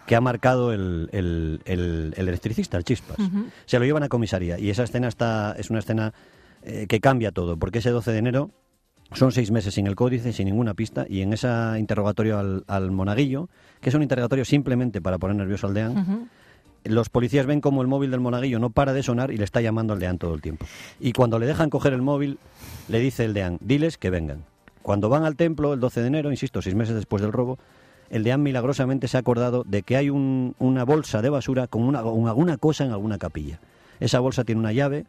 que 0.07 0.15
ha 0.15 0.21
marcado 0.21 0.73
el, 0.73 1.09
el- 1.11 1.61
el- 1.65 2.13
el 2.17 2.27
electricista, 2.27 2.77
el 2.77 2.83
chispas. 2.83 3.17
Se 3.65 3.79
lo 3.79 3.85
llevan 3.85 4.03
a 4.03 4.09
comisaría 4.09 4.59
y 4.59 4.69
esa 4.69 4.83
escena 4.83 5.07
está, 5.07 5.55
es 5.57 5.69
una 5.69 5.79
escena 5.79 6.13
eh, 6.63 6.85
que 6.87 6.99
cambia 6.99 7.31
todo, 7.31 7.57
porque 7.57 7.79
ese 7.79 7.91
12 7.91 8.11
de 8.11 8.17
enero 8.17 8.51
son 9.13 9.31
seis 9.31 9.51
meses 9.51 9.73
sin 9.73 9.87
el 9.87 9.95
códice, 9.95 10.31
sin 10.33 10.45
ninguna 10.45 10.73
pista, 10.73 11.05
y 11.09 11.21
en 11.21 11.33
ese 11.33 11.47
interrogatorio 11.77 12.39
al, 12.39 12.63
al 12.67 12.91
monaguillo, 12.91 13.49
que 13.81 13.89
es 13.89 13.95
un 13.95 14.03
interrogatorio 14.03 14.45
simplemente 14.45 15.01
para 15.01 15.17
poner 15.17 15.35
nervioso 15.35 15.67
al 15.67 15.73
deán, 15.73 16.29
los 16.83 17.09
policías 17.09 17.45
ven 17.45 17.61
como 17.61 17.81
el 17.81 17.87
móvil 17.87 18.11
del 18.11 18.19
monaguillo 18.19 18.59
no 18.59 18.69
para 18.69 18.93
de 18.93 19.03
sonar 19.03 19.31
y 19.31 19.37
le 19.37 19.43
está 19.43 19.61
llamando 19.61 19.93
al 19.93 19.99
deán 19.99 20.17
todo 20.17 20.33
el 20.33 20.41
tiempo. 20.41 20.65
Y 20.99 21.13
cuando 21.13 21.39
le 21.39 21.45
dejan 21.45 21.69
coger 21.69 21.93
el 21.93 22.01
móvil, 22.01 22.37
le 22.87 22.99
dice 22.99 23.25
el 23.25 23.33
deán, 23.33 23.57
diles 23.61 23.97
que 23.97 24.09
vengan. 24.09 24.43
Cuando 24.81 25.09
van 25.09 25.23
al 25.23 25.35
templo 25.35 25.73
el 25.73 25.79
12 25.79 26.01
de 26.01 26.07
enero, 26.07 26.31
insisto, 26.31 26.61
seis 26.61 26.75
meses 26.75 26.95
después 26.95 27.21
del 27.21 27.31
robo, 27.31 27.59
el 28.09 28.23
deán 28.23 28.41
milagrosamente 28.43 29.07
se 29.07 29.17
ha 29.17 29.19
acordado 29.19 29.63
de 29.67 29.83
que 29.83 29.95
hay 29.95 30.09
un- 30.09 30.55
una 30.59 30.83
bolsa 30.83 31.21
de 31.21 31.29
basura 31.29 31.67
con 31.67 31.83
una, 31.83 31.99
alguna 31.99 32.57
cosa 32.57 32.83
en 32.83 32.91
alguna 32.91 33.17
capilla. 33.17 33.59
Esa 33.99 34.19
bolsa 34.19 34.43
tiene 34.43 34.59
una 34.59 34.73
llave 34.73 35.05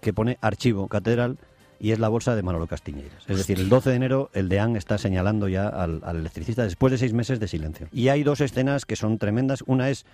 que 0.00 0.12
pone 0.12 0.38
archivo 0.40 0.88
catedral 0.88 1.36
y 1.78 1.90
es 1.90 1.98
la 1.98 2.08
bolsa 2.08 2.34
de 2.34 2.42
Manolo 2.42 2.66
Castiñeiras. 2.66 3.24
Es 3.28 3.36
decir, 3.36 3.58
el 3.60 3.68
12 3.68 3.90
de 3.90 3.96
enero 3.96 4.30
el 4.32 4.48
deán 4.48 4.76
está 4.76 4.98
señalando 4.98 5.46
ya 5.48 5.68
al 5.68 6.00
electricista 6.16 6.62
después 6.64 6.90
de 6.90 6.98
seis 6.98 7.12
meses 7.12 7.38
de 7.38 7.48
silencio. 7.48 7.88
Y 7.92 8.08
hay 8.08 8.22
dos 8.22 8.40
escenas 8.40 8.86
que 8.86 8.96
son 8.96 9.18
tremendas. 9.18 9.62
Una 9.66 9.90
es 9.90 10.06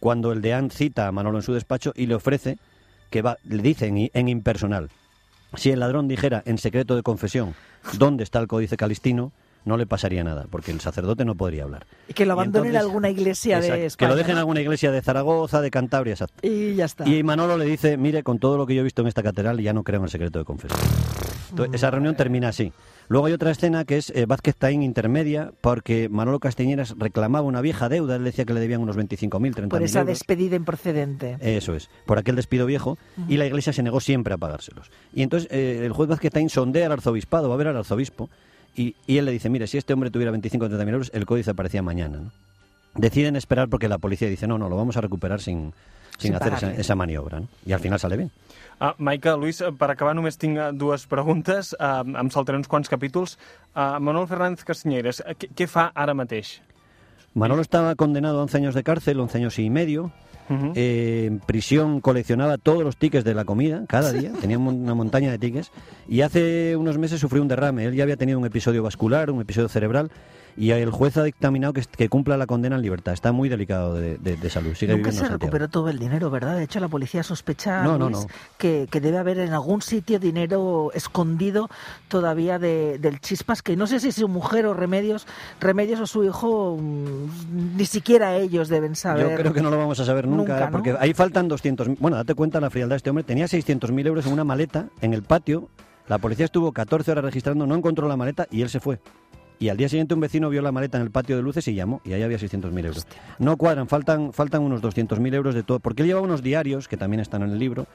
cuando 0.00 0.32
el 0.32 0.42
deán 0.42 0.70
cita 0.70 1.06
a 1.06 1.12
Manolo 1.12 1.38
en 1.38 1.42
su 1.42 1.52
despacho 1.52 1.92
y 1.94 2.06
le 2.06 2.14
ofrece 2.14 2.58
que 3.10 3.22
va, 3.22 3.38
le 3.44 3.62
dice 3.62 3.86
en, 3.86 4.10
en 4.12 4.28
impersonal, 4.28 4.90
si 5.54 5.70
el 5.70 5.80
ladrón 5.80 6.08
dijera 6.08 6.42
en 6.46 6.58
secreto 6.58 6.96
de 6.96 7.02
confesión 7.02 7.54
dónde 7.98 8.24
está 8.24 8.38
el 8.38 8.46
códice 8.46 8.76
calistino, 8.76 9.32
no 9.64 9.76
le 9.76 9.86
pasaría 9.86 10.24
nada, 10.24 10.46
porque 10.50 10.70
el 10.70 10.80
sacerdote 10.80 11.24
no 11.24 11.34
podría 11.34 11.64
hablar. 11.64 11.86
Y 12.08 12.14
que 12.14 12.24
lo 12.24 12.32
abandonen 12.32 12.70
en 12.70 12.76
alguna 12.78 13.10
iglesia 13.10 13.58
Exacto, 13.58 13.82
de 13.82 13.90
Que 13.90 14.06
lo 14.06 14.16
dejen 14.16 14.32
en 14.32 14.38
alguna 14.38 14.60
iglesia 14.60 14.90
de 14.90 15.02
Zaragoza, 15.02 15.60
de 15.60 15.70
Cantabria, 15.70 16.12
exacto. 16.12 16.46
Y 16.46 16.74
ya 16.74 16.86
está. 16.86 17.06
Y 17.06 17.22
Manolo 17.22 17.58
le 17.58 17.66
dice, 17.66 17.96
mire, 17.96 18.22
con 18.22 18.38
todo 18.38 18.56
lo 18.56 18.66
que 18.66 18.74
yo 18.74 18.80
he 18.80 18.84
visto 18.84 19.02
en 19.02 19.08
esta 19.08 19.22
catedral, 19.22 19.60
ya 19.60 19.72
no 19.72 19.84
creo 19.84 19.98
en 19.98 20.04
el 20.04 20.10
secreto 20.10 20.38
de 20.38 20.44
confesión. 20.44 20.80
Entonces, 21.50 21.74
esa 21.74 21.90
reunión 21.90 22.16
termina 22.16 22.48
así. 22.48 22.72
Luego 23.08 23.26
hay 23.26 23.32
otra 23.32 23.50
escena 23.50 23.84
que 23.84 23.96
es 23.96 24.10
eh, 24.14 24.24
Vázquez 24.26 24.54
Taín 24.54 24.82
intermedia, 24.82 25.52
porque 25.60 26.08
Manolo 26.08 26.38
Castañeras 26.38 26.94
reclamaba 26.96 27.44
una 27.44 27.60
vieja 27.60 27.88
deuda, 27.88 28.14
él 28.16 28.22
decía 28.24 28.44
que 28.44 28.54
le 28.54 28.60
debían 28.60 28.80
unos 28.80 28.96
25.000, 28.96 29.30
30.000 29.30 29.68
Por 29.68 29.82
esa 29.82 30.00
euros. 30.00 30.18
despedida 30.18 30.54
improcedente. 30.54 31.36
Eso 31.40 31.74
es, 31.74 31.90
por 32.06 32.18
aquel 32.18 32.36
despido 32.36 32.66
viejo, 32.66 32.98
y 33.28 33.36
la 33.36 33.46
iglesia 33.46 33.72
se 33.72 33.82
negó 33.82 33.98
siempre 34.00 34.32
a 34.34 34.36
pagárselos. 34.36 34.90
Y 35.12 35.22
entonces 35.22 35.50
eh, 35.50 35.82
el 35.84 35.92
juez 35.92 36.08
Vázquez 36.08 36.32
Taín 36.32 36.50
sondea 36.50 36.86
al 36.86 36.92
arzobispado, 36.92 37.48
va 37.48 37.56
a 37.56 37.58
ver 37.58 37.66
al 37.68 37.76
arzobispo, 37.78 38.30
y, 38.76 38.94
y 39.08 39.18
él 39.18 39.24
le 39.24 39.32
dice, 39.32 39.50
mire, 39.50 39.66
si 39.66 39.76
este 39.76 39.92
hombre 39.92 40.12
tuviera 40.12 40.30
25 40.30 40.64
o 40.64 40.68
30 40.68 40.84
mil 40.84 40.94
euros, 40.94 41.10
el 41.12 41.26
códice 41.26 41.50
aparecía 41.50 41.82
mañana. 41.82 42.18
¿no? 42.18 42.30
Deciden 42.94 43.34
esperar 43.34 43.68
porque 43.68 43.88
la 43.88 43.98
policía 43.98 44.28
dice, 44.28 44.46
no, 44.46 44.56
no, 44.58 44.68
lo 44.68 44.76
vamos 44.76 44.96
a 44.96 45.00
recuperar 45.00 45.40
sin, 45.40 45.72
sin, 46.18 46.28
Sin 46.28 46.34
hacer 46.36 46.52
esa, 46.54 46.74
esa 46.74 46.94
maniobra. 46.94 47.40
¿no? 47.40 47.48
Y 47.66 47.72
al 47.72 47.80
final 47.80 47.98
sale 47.98 48.16
bien. 48.16 48.30
Uh, 48.80 48.94
Maica, 48.96 49.36
Luis, 49.36 49.60
eh, 49.60 49.68
per 49.76 49.90
acabar 49.92 50.14
només 50.16 50.38
tinc 50.40 50.56
eh, 50.56 50.70
dues 50.72 51.04
preguntes, 51.06 51.74
uh, 51.76 52.00
em 52.00 52.30
saltaré 52.32 52.56
uns 52.56 52.68
quants 52.70 52.88
capítols. 52.88 53.36
Uh, 53.74 54.00
Manuel 54.00 54.24
Fernández 54.26 54.64
Castanyeres, 54.64 55.20
eh, 55.20 55.34
què, 55.36 55.50
què 55.52 55.66
fa 55.68 55.90
ara 55.94 56.14
mateix? 56.16 56.62
Manolo 57.34 57.60
estaba 57.60 57.94
condenado 57.94 58.40
a 58.40 58.42
11 58.42 58.56
años 58.56 58.74
de 58.74 58.82
cárcel, 58.82 59.20
11 59.20 59.38
años 59.38 59.58
y 59.58 59.68
medio. 59.70 60.10
Uh 60.50 60.72
Eh, 60.74 61.26
en 61.28 61.38
prisión 61.38 62.00
coleccionaba 62.00 62.58
todos 62.58 62.82
los 62.82 62.96
tickets 62.96 63.22
de 63.24 63.34
la 63.34 63.44
comida 63.44 63.84
cada 63.86 64.10
día, 64.18 64.32
tenía 64.40 64.58
una 64.58 64.94
montaña 64.94 65.30
de 65.30 65.38
tickets 65.38 65.70
y 66.08 66.22
hace 66.22 66.74
unos 66.74 66.98
meses 66.98 67.20
sufrió 67.20 67.40
un 67.40 67.48
derrame. 67.48 67.84
Él 67.84 67.94
ya 67.94 68.02
había 68.02 68.16
tenido 68.16 68.38
un 68.38 68.46
episodio 68.46 68.82
vascular, 68.82 69.30
un 69.30 69.40
episodio 69.40 69.68
cerebral 69.68 70.10
y 70.56 70.70
el 70.70 70.90
juez 70.90 71.16
ha 71.16 71.22
dictaminado 71.22 71.72
que, 71.72 71.82
que 71.82 72.08
cumpla 72.08 72.36
la 72.36 72.46
condena 72.46 72.76
en 72.76 72.82
libertad. 72.82 73.12
Está 73.14 73.32
muy 73.32 73.48
delicado 73.48 73.94
de, 73.94 74.18
de- 74.18 74.36
de 74.36 74.50
salud, 74.50 74.74
sigue 74.74 74.94
Nunca 74.94 75.10
se 75.12 75.18
Santiago. 75.18 75.38
recuperó 75.40 75.68
todo 75.68 75.88
el 75.88 75.98
dinero, 75.98 76.30
¿verdad? 76.30 76.56
De 76.56 76.64
hecho, 76.64 76.80
la 76.80 76.88
policía 76.88 77.22
sospecha 77.22 77.82
No, 77.82 77.98
no, 77.98 78.10
Luis, 78.10 78.22
no. 78.22 78.26
Que, 78.58 78.88
que 78.90 79.00
debe 79.00 79.18
haber 79.18 79.38
en 79.38 79.52
algún 79.52 79.82
sitio 79.82 80.18
dinero 80.18 80.90
escondido 80.94 81.68
todavía 82.08 82.58
de, 82.58 82.98
del 82.98 83.20
Chispas, 83.20 83.62
que 83.62 83.76
no 83.76 83.86
sé 83.86 84.00
si 84.00 84.12
su 84.12 84.28
mujer 84.28 84.66
o 84.66 84.74
Remedios, 84.74 85.26
Remedios 85.60 86.00
o 86.00 86.06
su 86.06 86.24
hijo, 86.24 86.76
mm, 86.80 87.76
ni 87.76 87.86
siquiera 87.86 88.36
ellos 88.36 88.68
deben 88.68 88.96
saber. 88.96 89.28
Yo 89.30 89.36
creo 89.36 89.52
que 89.52 89.62
no 89.62 89.70
lo 89.70 89.78
vamos 89.78 89.98
a 90.00 90.04
saber 90.04 90.26
nunca, 90.26 90.52
Nunca, 90.54 90.66
¿no? 90.66 90.72
porque 90.72 90.96
ahí 90.98 91.14
faltan 91.14 91.48
200. 91.48 91.98
Bueno, 91.98 92.16
date 92.16 92.34
cuenta 92.34 92.60
la 92.60 92.70
frialdad 92.70 92.94
de 92.94 92.96
este 92.98 93.10
hombre. 93.10 93.24
Tenía 93.24 93.46
600.000 93.46 94.06
euros 94.06 94.26
en 94.26 94.32
una 94.32 94.44
maleta 94.44 94.86
en 95.00 95.14
el 95.14 95.22
patio. 95.22 95.68
La 96.08 96.18
policía 96.18 96.44
estuvo 96.44 96.72
14 96.72 97.12
horas 97.12 97.24
registrando, 97.24 97.66
no 97.66 97.74
encontró 97.76 98.08
la 98.08 98.16
maleta 98.16 98.46
y 98.50 98.62
él 98.62 98.68
se 98.68 98.80
fue. 98.80 98.98
Y 99.60 99.68
al 99.68 99.76
día 99.76 99.90
siguiente 99.90 100.14
un 100.14 100.20
vecino 100.20 100.48
vio 100.48 100.62
la 100.62 100.72
maleta 100.72 100.96
en 100.96 101.04
el 101.04 101.10
patio 101.10 101.36
de 101.36 101.42
luces 101.42 101.68
y 101.68 101.74
llamó, 101.74 102.00
y 102.02 102.14
ahí 102.14 102.22
había 102.22 102.38
600.000 102.38 102.86
euros. 102.86 103.06
No 103.38 103.58
cuadran, 103.58 103.88
faltan, 103.88 104.32
faltan 104.32 104.62
unos 104.62 104.80
200.000 104.80 105.34
euros 105.34 105.54
de 105.54 105.62
todo, 105.62 105.80
porque 105.80 106.00
él 106.00 106.08
llevaba 106.08 106.24
unos 106.24 106.42
diarios, 106.42 106.88
que 106.88 106.96
también 106.96 107.20
están 107.20 107.42
en 107.42 107.50
el 107.50 107.58
libro, 107.58 107.86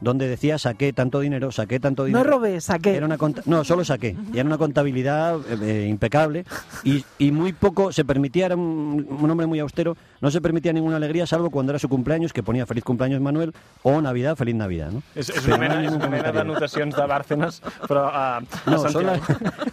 donde 0.00 0.28
decía 0.28 0.58
saqué 0.58 0.92
tanto 0.92 1.18
dinero, 1.18 1.50
saqué 1.50 1.80
tanto 1.80 2.04
dinero. 2.04 2.24
No 2.24 2.30
robé, 2.30 2.60
saqué. 2.60 2.94
Era 2.94 3.06
una 3.06 3.18
no, 3.46 3.64
solo 3.64 3.84
saqué. 3.84 4.14
Y 4.32 4.38
era 4.38 4.46
una 4.46 4.58
contabilidad 4.58 5.40
eh, 5.50 5.58
eh, 5.60 5.88
impecable 5.88 6.44
y, 6.84 7.04
y 7.18 7.32
muy 7.32 7.52
poco 7.52 7.92
se 7.92 8.04
permitía, 8.04 8.46
era 8.46 8.54
un, 8.54 9.04
un 9.08 9.28
hombre 9.28 9.48
muy 9.48 9.58
austero, 9.58 9.96
no 10.20 10.30
se 10.30 10.40
permitía 10.40 10.72
ninguna 10.72 10.96
alegría 10.96 11.26
salvo 11.26 11.50
cuando 11.50 11.72
era 11.72 11.78
su 11.78 11.88
cumpleaños, 11.88 12.32
que 12.32 12.42
ponía 12.42 12.66
feliz 12.66 12.84
cumpleaños 12.84 13.20
Manuel 13.20 13.52
o 13.82 14.00
Navidad, 14.00 14.36
feliz 14.36 14.54
Navidad. 14.54 14.90
¿no? 14.90 15.02
És, 15.14 15.28
és, 15.30 15.44
Però 15.46 15.54
una 15.56 15.56
no 15.56 15.60
mena, 15.60 15.74
ha 15.78 15.84
és 15.84 15.92
una 15.92 16.08
mena 16.08 16.32
d'anotacions 16.32 16.94
de 16.96 17.06
Bárcenas, 17.06 17.60
però 17.86 18.06
uh, 18.06 18.10
a 18.12 18.40
No, 18.66 18.78
Santiago. 18.78 19.02
las, 19.06 19.20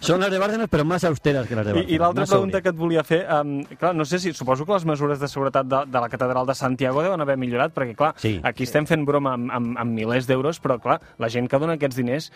son 0.00 0.20
las 0.20 0.30
de 0.30 0.38
Bárcenas, 0.38 0.68
pero 0.70 0.84
más 0.84 1.04
austeras 1.04 1.46
que 1.46 1.56
las 1.56 1.66
de 1.66 1.72
I, 1.72 1.74
Bárcenas. 1.74 1.92
i 1.92 1.98
l'altra 1.98 2.22
más 2.22 2.30
pregunta 2.30 2.62
que 2.62 2.68
et 2.68 2.76
volia 2.76 3.02
fer, 3.04 3.26
um, 3.30 3.64
clar, 3.78 3.94
no 3.94 4.04
sé 4.04 4.18
si, 4.18 4.32
suposo 4.32 4.64
que 4.66 4.72
les 4.72 4.84
mesures 4.84 5.18
de 5.20 5.28
seguretat 5.28 5.66
de, 5.66 5.82
de 5.86 6.00
la 6.00 6.08
catedral 6.08 6.46
de 6.46 6.54
Santiago 6.54 7.02
deuen 7.02 7.20
haver 7.20 7.36
millorat, 7.36 7.74
perquè, 7.74 7.94
clar, 7.96 8.14
Sí. 8.16 8.40
aquí 8.42 8.64
estem 8.64 8.86
fent 8.86 9.04
broma 9.04 9.34
amb, 9.34 9.50
amb, 9.50 9.76
amb 9.78 9.92
milers 9.92 10.26
d'euros, 10.26 10.60
però, 10.62 10.78
clar, 10.80 11.00
la 11.18 11.28
gent 11.28 11.48
que 11.48 11.58
dona 11.58 11.74
aquests 11.74 11.96
diners 11.96 12.30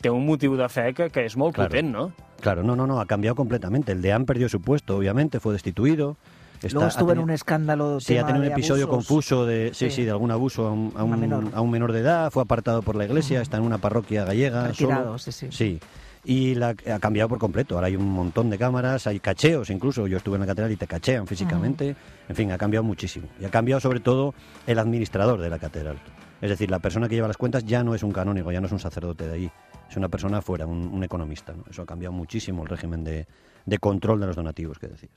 té 0.00 0.10
un 0.10 0.24
motiu 0.26 0.56
de 0.56 0.68
fe 0.68 0.92
que, 0.94 1.10
que 1.10 1.24
és 1.26 1.36
molt 1.36 1.54
Claro. 1.54 1.70
potent, 1.70 1.92
no? 1.92 2.12
Claro, 2.40 2.62
no, 2.62 2.74
no, 2.76 2.86
no, 2.86 3.00
ha 3.00 3.06
cambiado 3.06 3.34
completamente. 3.36 3.92
El 3.92 4.02
deán 4.02 4.26
perdió 4.26 4.48
su 4.48 4.60
puesto, 4.60 4.96
obviamente, 4.96 5.40
fue 5.40 5.52
destituido. 5.54 6.16
Está- 6.66 6.74
Luego 6.74 6.88
estuvo 6.88 7.08
en 7.10 7.14
tenido- 7.14 7.24
un 7.24 7.30
escándalo. 7.30 8.00
Sí, 8.00 8.16
ha 8.16 8.26
tenido 8.26 8.44
un 8.46 8.52
episodio 8.52 8.84
abusos. 8.84 9.06
confuso 9.06 9.46
de, 9.46 9.70
sí, 9.74 9.90
Sí. 9.90 9.96
sí, 9.96 10.04
de 10.04 10.10
algún 10.10 10.30
abuso 10.30 10.66
a 10.66 10.72
un, 10.72 10.92
a 10.96 11.04
Una 11.04 11.14
un- 11.14 11.20
menor. 11.20 11.44
a 11.54 11.60
un 11.60 11.70
menor 11.70 11.92
de 11.92 12.00
edad, 12.00 12.30
fue 12.30 12.42
apartado 12.42 12.82
por 12.82 12.96
la 12.96 13.04
iglesia, 13.04 13.40
está 13.40 13.56
en 13.58 13.62
una 13.64 13.78
parroquia 13.78 14.24
gallega. 14.24 14.68
Retirado, 14.68 15.04
solo. 15.04 15.18
sí, 15.18 15.32
sí. 15.32 15.48
Sí. 15.50 15.80
Y 16.26 16.54
la, 16.54 16.70
ha 16.70 16.98
cambiado 17.00 17.28
por 17.28 17.38
completo. 17.38 17.74
Ahora 17.74 17.88
hay 17.88 17.96
un 17.96 18.08
montón 18.10 18.48
de 18.48 18.56
cámaras, 18.56 19.06
hay 19.06 19.20
cacheos 19.20 19.68
incluso. 19.68 20.06
Yo 20.06 20.16
estuve 20.16 20.36
en 20.36 20.40
la 20.40 20.46
catedral 20.46 20.72
y 20.72 20.76
te 20.76 20.86
cachean 20.86 21.26
físicamente. 21.26 21.94
En 22.28 22.34
fin, 22.34 22.50
ha 22.50 22.56
cambiado 22.56 22.82
muchísimo. 22.82 23.28
Y 23.38 23.44
ha 23.44 23.50
cambiado 23.50 23.78
sobre 23.80 24.00
todo 24.00 24.32
el 24.66 24.78
administrador 24.78 25.38
de 25.40 25.50
la 25.50 25.58
catedral. 25.58 25.98
Es 26.40 26.48
decir, 26.48 26.70
la 26.70 26.78
persona 26.78 27.08
que 27.10 27.14
lleva 27.14 27.28
las 27.28 27.36
cuentas 27.36 27.64
ya 27.64 27.84
no 27.84 27.94
es 27.94 28.02
un 28.02 28.10
canónigo, 28.12 28.50
ya 28.52 28.60
no 28.60 28.66
es 28.66 28.72
un 28.72 28.78
sacerdote 28.78 29.26
de 29.28 29.34
allí. 29.34 29.50
Es 29.90 29.96
una 29.98 30.08
persona 30.08 30.38
afuera, 30.38 30.66
un, 30.66 30.88
un 30.92 31.04
economista. 31.04 31.52
¿no? 31.52 31.64
Eso 31.70 31.82
ha 31.82 31.86
cambiado 31.86 32.12
muchísimo 32.12 32.62
el 32.62 32.68
régimen 32.70 33.04
de, 33.04 33.26
de 33.66 33.78
control 33.78 34.18
de 34.20 34.26
los 34.26 34.36
donativos 34.36 34.78
que 34.78 34.88
decías. 34.88 35.12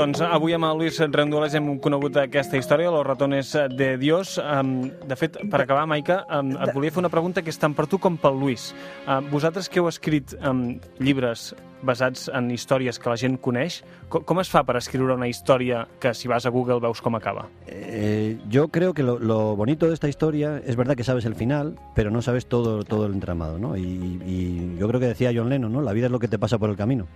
Doncs 0.00 0.22
avui 0.24 0.54
amb 0.56 0.64
el 0.64 0.78
Luis 0.80 0.98
Rendueles 1.12 1.52
hem 1.58 1.74
conegut 1.84 2.16
aquesta 2.22 2.56
història, 2.56 2.90
Los 2.90 3.04
ratones 3.04 3.52
de 3.76 3.90
Dios. 4.00 4.38
De 4.40 5.16
fet, 5.16 5.36
per 5.52 5.60
acabar, 5.60 5.84
Maica, 5.90 6.22
et 6.40 6.72
volia 6.72 6.92
fer 6.92 7.02
una 7.02 7.12
pregunta 7.12 7.42
que 7.44 7.52
és 7.52 7.60
tant 7.60 7.74
per 7.76 7.84
tu 7.90 7.98
com 8.00 8.16
pel 8.16 8.38
Luis. 8.40 8.70
Vosaltres 9.28 9.68
que 9.68 9.82
heu 9.82 9.90
escrit 9.90 10.32
llibres 11.00 11.50
basats 11.82 12.28
en 12.32 12.50
històries 12.52 12.98
que 13.00 13.08
la 13.12 13.16
gent 13.20 13.38
coneix, 13.40 13.80
com, 14.12 14.24
com 14.24 14.40
es 14.40 14.50
fa 14.52 14.62
per 14.68 14.76
escriure 14.80 15.16
una 15.16 15.28
història 15.28 15.86
que 16.00 16.12
si 16.16 16.28
vas 16.28 16.44
a 16.44 16.52
Google 16.52 16.80
veus 16.80 17.00
com 17.00 17.16
acaba? 17.16 17.46
Eh, 17.66 18.38
yo 18.48 18.68
creo 18.68 18.92
que 18.92 19.02
lo, 19.02 19.18
lo, 19.18 19.56
bonito 19.56 19.88
de 19.88 19.94
esta 19.94 20.08
historia 20.08 20.60
es 20.64 20.76
verdad 20.76 20.94
que 20.94 21.04
sabes 21.04 21.24
el 21.24 21.34
final, 21.34 21.76
pero 21.94 22.10
no 22.10 22.20
sabes 22.20 22.46
todo, 22.46 22.84
todo 22.84 23.06
el 23.06 23.14
entramado, 23.14 23.58
¿no? 23.58 23.76
Y, 23.76 24.20
y 24.26 24.76
yo 24.78 24.88
creo 24.88 25.00
que 25.00 25.06
decía 25.06 25.32
John 25.34 25.48
Lennon, 25.48 25.72
¿no? 25.72 25.80
La 25.80 25.92
vida 25.92 26.06
es 26.06 26.12
lo 26.12 26.18
que 26.18 26.28
te 26.28 26.38
pasa 26.38 26.58
por 26.58 26.68
el 26.68 26.76
camino 26.76 27.06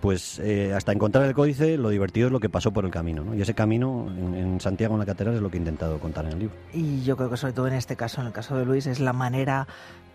pues 0.00 0.38
eh, 0.38 0.72
hasta 0.74 0.92
encontrar 0.92 1.24
el 1.24 1.34
códice, 1.34 1.76
lo 1.76 1.88
divertido 1.88 2.28
es 2.28 2.32
lo 2.32 2.40
que 2.40 2.48
pasó 2.48 2.72
por 2.72 2.84
el 2.84 2.90
camino. 2.90 3.24
¿no? 3.24 3.34
Y 3.34 3.42
ese 3.42 3.54
camino 3.54 4.06
en, 4.08 4.60
Santiago, 4.60 4.94
en 4.94 5.00
la 5.00 5.06
catedral, 5.06 5.34
es 5.34 5.42
lo 5.42 5.50
que 5.50 5.56
he 5.56 5.60
intentado 5.60 5.98
contar 5.98 6.26
en 6.26 6.32
el 6.32 6.38
libro. 6.38 6.54
Y 6.72 7.02
yo 7.02 7.16
creo 7.16 7.30
que 7.30 7.36
sobre 7.36 7.52
todo 7.52 7.66
en 7.66 7.74
este 7.74 7.96
caso, 7.96 8.20
en 8.20 8.28
el 8.28 8.32
caso 8.32 8.56
de 8.56 8.64
Luis, 8.64 8.86
es 8.86 9.00
la 9.00 9.12
manera 9.12 9.66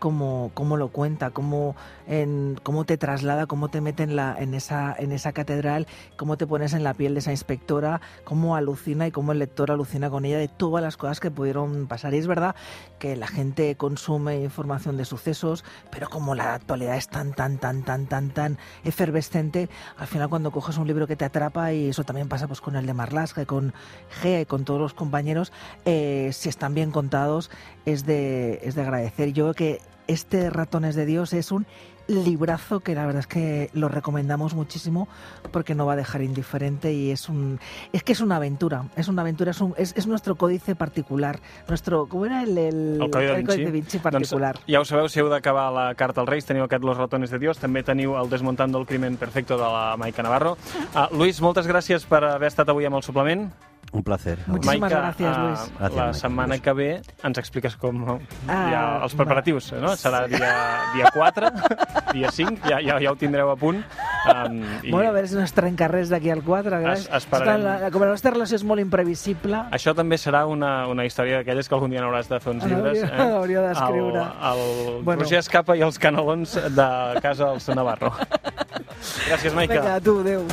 como, 0.03 0.51
como 0.53 0.75
lo 0.75 0.89
cuenta, 0.89 1.29
cómo, 1.29 1.77
cómo 2.63 2.83
te 2.83 2.97
traslada, 2.97 3.45
cómo 3.45 3.69
te 3.69 3.79
mete 3.79 4.03
en, 4.03 4.17
la, 4.17 4.35
en, 4.37 4.53
esa, 4.53 4.93
en 4.99 5.13
esa 5.13 5.31
catedral, 5.31 5.87
cómo 6.17 6.35
te 6.35 6.45
pones 6.45 6.73
en 6.73 6.83
la 6.83 6.93
piel 6.93 7.13
de 7.13 7.21
esa 7.21 7.31
inspectora, 7.31 8.01
cómo 8.25 8.57
alucina 8.57 9.07
y 9.07 9.11
cómo 9.11 9.31
el 9.31 9.39
lector 9.39 9.71
alucina 9.71 10.09
con 10.09 10.25
ella 10.25 10.37
de 10.37 10.49
todas 10.49 10.83
las 10.83 10.97
cosas 10.97 11.21
que 11.21 11.31
pudieron 11.31 11.87
pasar. 11.87 12.13
Y 12.13 12.17
es 12.17 12.27
verdad 12.27 12.53
que 12.99 13.15
la 13.15 13.27
gente 13.27 13.75
consume 13.75 14.41
información 14.41 14.97
de 14.97 15.05
sucesos, 15.05 15.63
pero 15.89 16.09
como 16.09 16.35
la 16.35 16.53
actualidad 16.53 16.97
es 16.97 17.07
tan, 17.07 17.31
tan, 17.33 17.57
tan, 17.57 17.83
tan, 17.83 18.05
tan, 18.07 18.29
tan 18.31 18.57
efervescente, 18.83 19.69
al 19.97 20.07
final 20.07 20.29
cuando 20.29 20.51
coges 20.51 20.77
un 20.77 20.87
libro 20.87 21.07
que 21.07 21.15
te 21.15 21.25
atrapa, 21.25 21.73
y 21.73 21.89
eso 21.89 22.03
también 22.03 22.29
pasa 22.29 22.47
pues 22.47 22.61
con 22.61 22.75
el 22.75 22.85
de 22.85 22.93
Marlaska, 22.93 23.45
con 23.45 23.73
G, 24.21 24.41
y 24.41 24.45
con 24.45 24.65
todos 24.65 24.79
los 24.79 24.93
compañeros, 24.93 25.51
eh, 25.85 26.29
si 26.33 26.49
están 26.49 26.73
bien 26.73 26.91
contados, 26.91 27.51
es 27.85 28.05
de, 28.05 28.59
es 28.63 28.75
de 28.75 28.81
agradecer. 28.81 29.33
Yo 29.33 29.45
creo 29.45 29.53
que 29.53 29.81
este 30.07 30.49
Ratones 30.49 30.95
de 30.95 31.05
Dios 31.05 31.33
es 31.33 31.51
un 31.51 31.65
librazo 32.07 32.79
que 32.81 32.95
la 32.95 33.05
verdad 33.05 33.21
es 33.21 33.27
que 33.27 33.69
lo 33.73 33.87
recomendamos 33.87 34.53
muchísimo 34.53 35.07
porque 35.51 35.75
no 35.75 35.85
va 35.85 35.93
a 35.93 35.95
dejar 35.95 36.21
indiferente 36.21 36.93
y 36.93 37.11
es 37.11 37.29
un 37.29 37.59
es 37.91 38.03
que 38.03 38.11
es 38.11 38.21
una 38.21 38.37
aventura 38.37 38.85
es 38.95 39.07
una 39.07 39.21
aventura 39.21 39.51
es, 39.51 39.61
un, 39.61 39.73
es, 39.77 39.93
es 39.95 40.07
nuestro 40.07 40.35
códice 40.35 40.75
particular 40.75 41.39
nuestro 41.67 42.07
¿cómo 42.07 42.25
era? 42.25 42.43
El, 42.43 42.57
el, 42.57 42.99
el 43.01 43.09
Codi 43.09 43.25
de 43.25 43.35
Vinci, 43.35 43.51
el 43.53 43.65
de 43.65 43.71
Vinci 43.71 43.99
particular. 43.99 44.55
doncs, 44.55 44.67
ja 44.67 44.81
ho 44.81 44.85
sabeu, 44.85 45.09
si 45.09 45.21
heu 45.21 45.29
d'acabar 45.31 45.69
la 45.73 45.85
carta 45.95 46.21
als 46.21 46.29
Reis 46.29 46.47
teniu 46.47 46.65
aquest 46.67 46.83
Los 46.83 46.97
ratones 46.97 47.31
de 47.31 47.39
Dios 47.39 47.59
també 47.61 47.83
teniu 47.83 48.17
el 48.19 48.29
Desmontando 48.29 48.79
el 48.81 48.85
crimen 48.85 49.17
perfecto 49.17 49.57
de 49.57 49.63
la 49.63 49.95
Maica 49.97 50.23
Navarro. 50.23 50.57
Uh, 50.93 51.07
Luis, 51.15 51.39
moltes 51.41 51.65
gràcies 51.65 52.03
per 52.05 52.19
haver 52.27 52.51
estat 52.51 52.69
avui 52.69 52.85
amb 52.85 52.99
el 52.99 53.01
suplement 53.01 53.47
Un 53.93 54.01
placer. 54.01 54.39
Muchísimas 54.47 54.89
Maica, 54.89 54.97
gracias, 54.97 55.37
Luis. 55.37 55.59
Uh, 55.59 55.77
Gracias, 55.77 55.95
la 55.95 56.03
Maica. 56.03 56.13
setmana 56.13 56.57
que 56.57 56.73
ve 56.73 57.01
ens 57.23 57.37
expliques 57.37 57.75
com 57.77 57.99
uh, 58.03 58.15
Ah, 58.47 58.69
ja, 58.71 58.79
els 59.05 59.13
preparatius, 59.13 59.67
no? 59.77 59.91
Serà 59.95 60.23
dia, 60.27 60.49
dia 60.95 61.11
4, 61.13 61.51
dia 62.11 62.31
5, 62.33 62.65
ja, 62.65 62.79
ja, 62.81 62.97
ja 62.99 63.11
ho 63.11 63.15
tindreu 63.15 63.51
a 63.51 63.55
punt. 63.55 63.83
Um, 64.23 64.63
i... 64.81 64.89
Bueno, 64.89 65.09
a 65.09 65.13
veure 65.13 65.27
si 65.29 65.37
no 65.37 65.43
es 65.45 65.53
trenca 65.53 65.87
res 65.91 66.09
d'aquí 66.09 66.31
al 66.33 66.41
4. 66.41 66.79
Es, 66.93 67.05
esperarem. 67.19 67.61
La, 67.61 67.91
com 67.93 68.01
la 68.01 68.09
nostra 68.15 68.33
relació 68.33 68.57
és 68.57 68.65
molt 68.65 68.81
imprevisible... 68.81 69.61
Això 69.77 69.93
també 69.93 70.17
serà 70.17 70.45
una, 70.49 70.87
una 70.89 71.05
història 71.05 71.43
d'aquelles 71.43 71.69
que 71.69 71.77
algun 71.77 71.93
dia 71.93 72.01
n'hauràs 72.01 72.31
de 72.31 72.39
fer 72.41 72.55
uns 72.55 72.65
llibres. 72.65 73.03
Hauria, 73.03 73.13
eh? 73.13 73.35
hauria 73.43 73.67
d'escriure. 73.67 74.25
El, 74.49 74.63
el 74.63 75.03
bueno. 75.03 75.21
Roger 75.21 75.43
Escapa 75.43 75.77
i 75.77 75.85
els 75.85 76.01
canelons 76.01 76.57
de 76.73 76.89
casa 77.21 77.51
dels 77.53 77.69
Navarro. 77.77 78.15
Gràcies, 79.29 79.53
Maica. 79.53 79.83
Vinga, 79.83 80.01
tu, 80.01 80.17
adéu. 80.25 80.49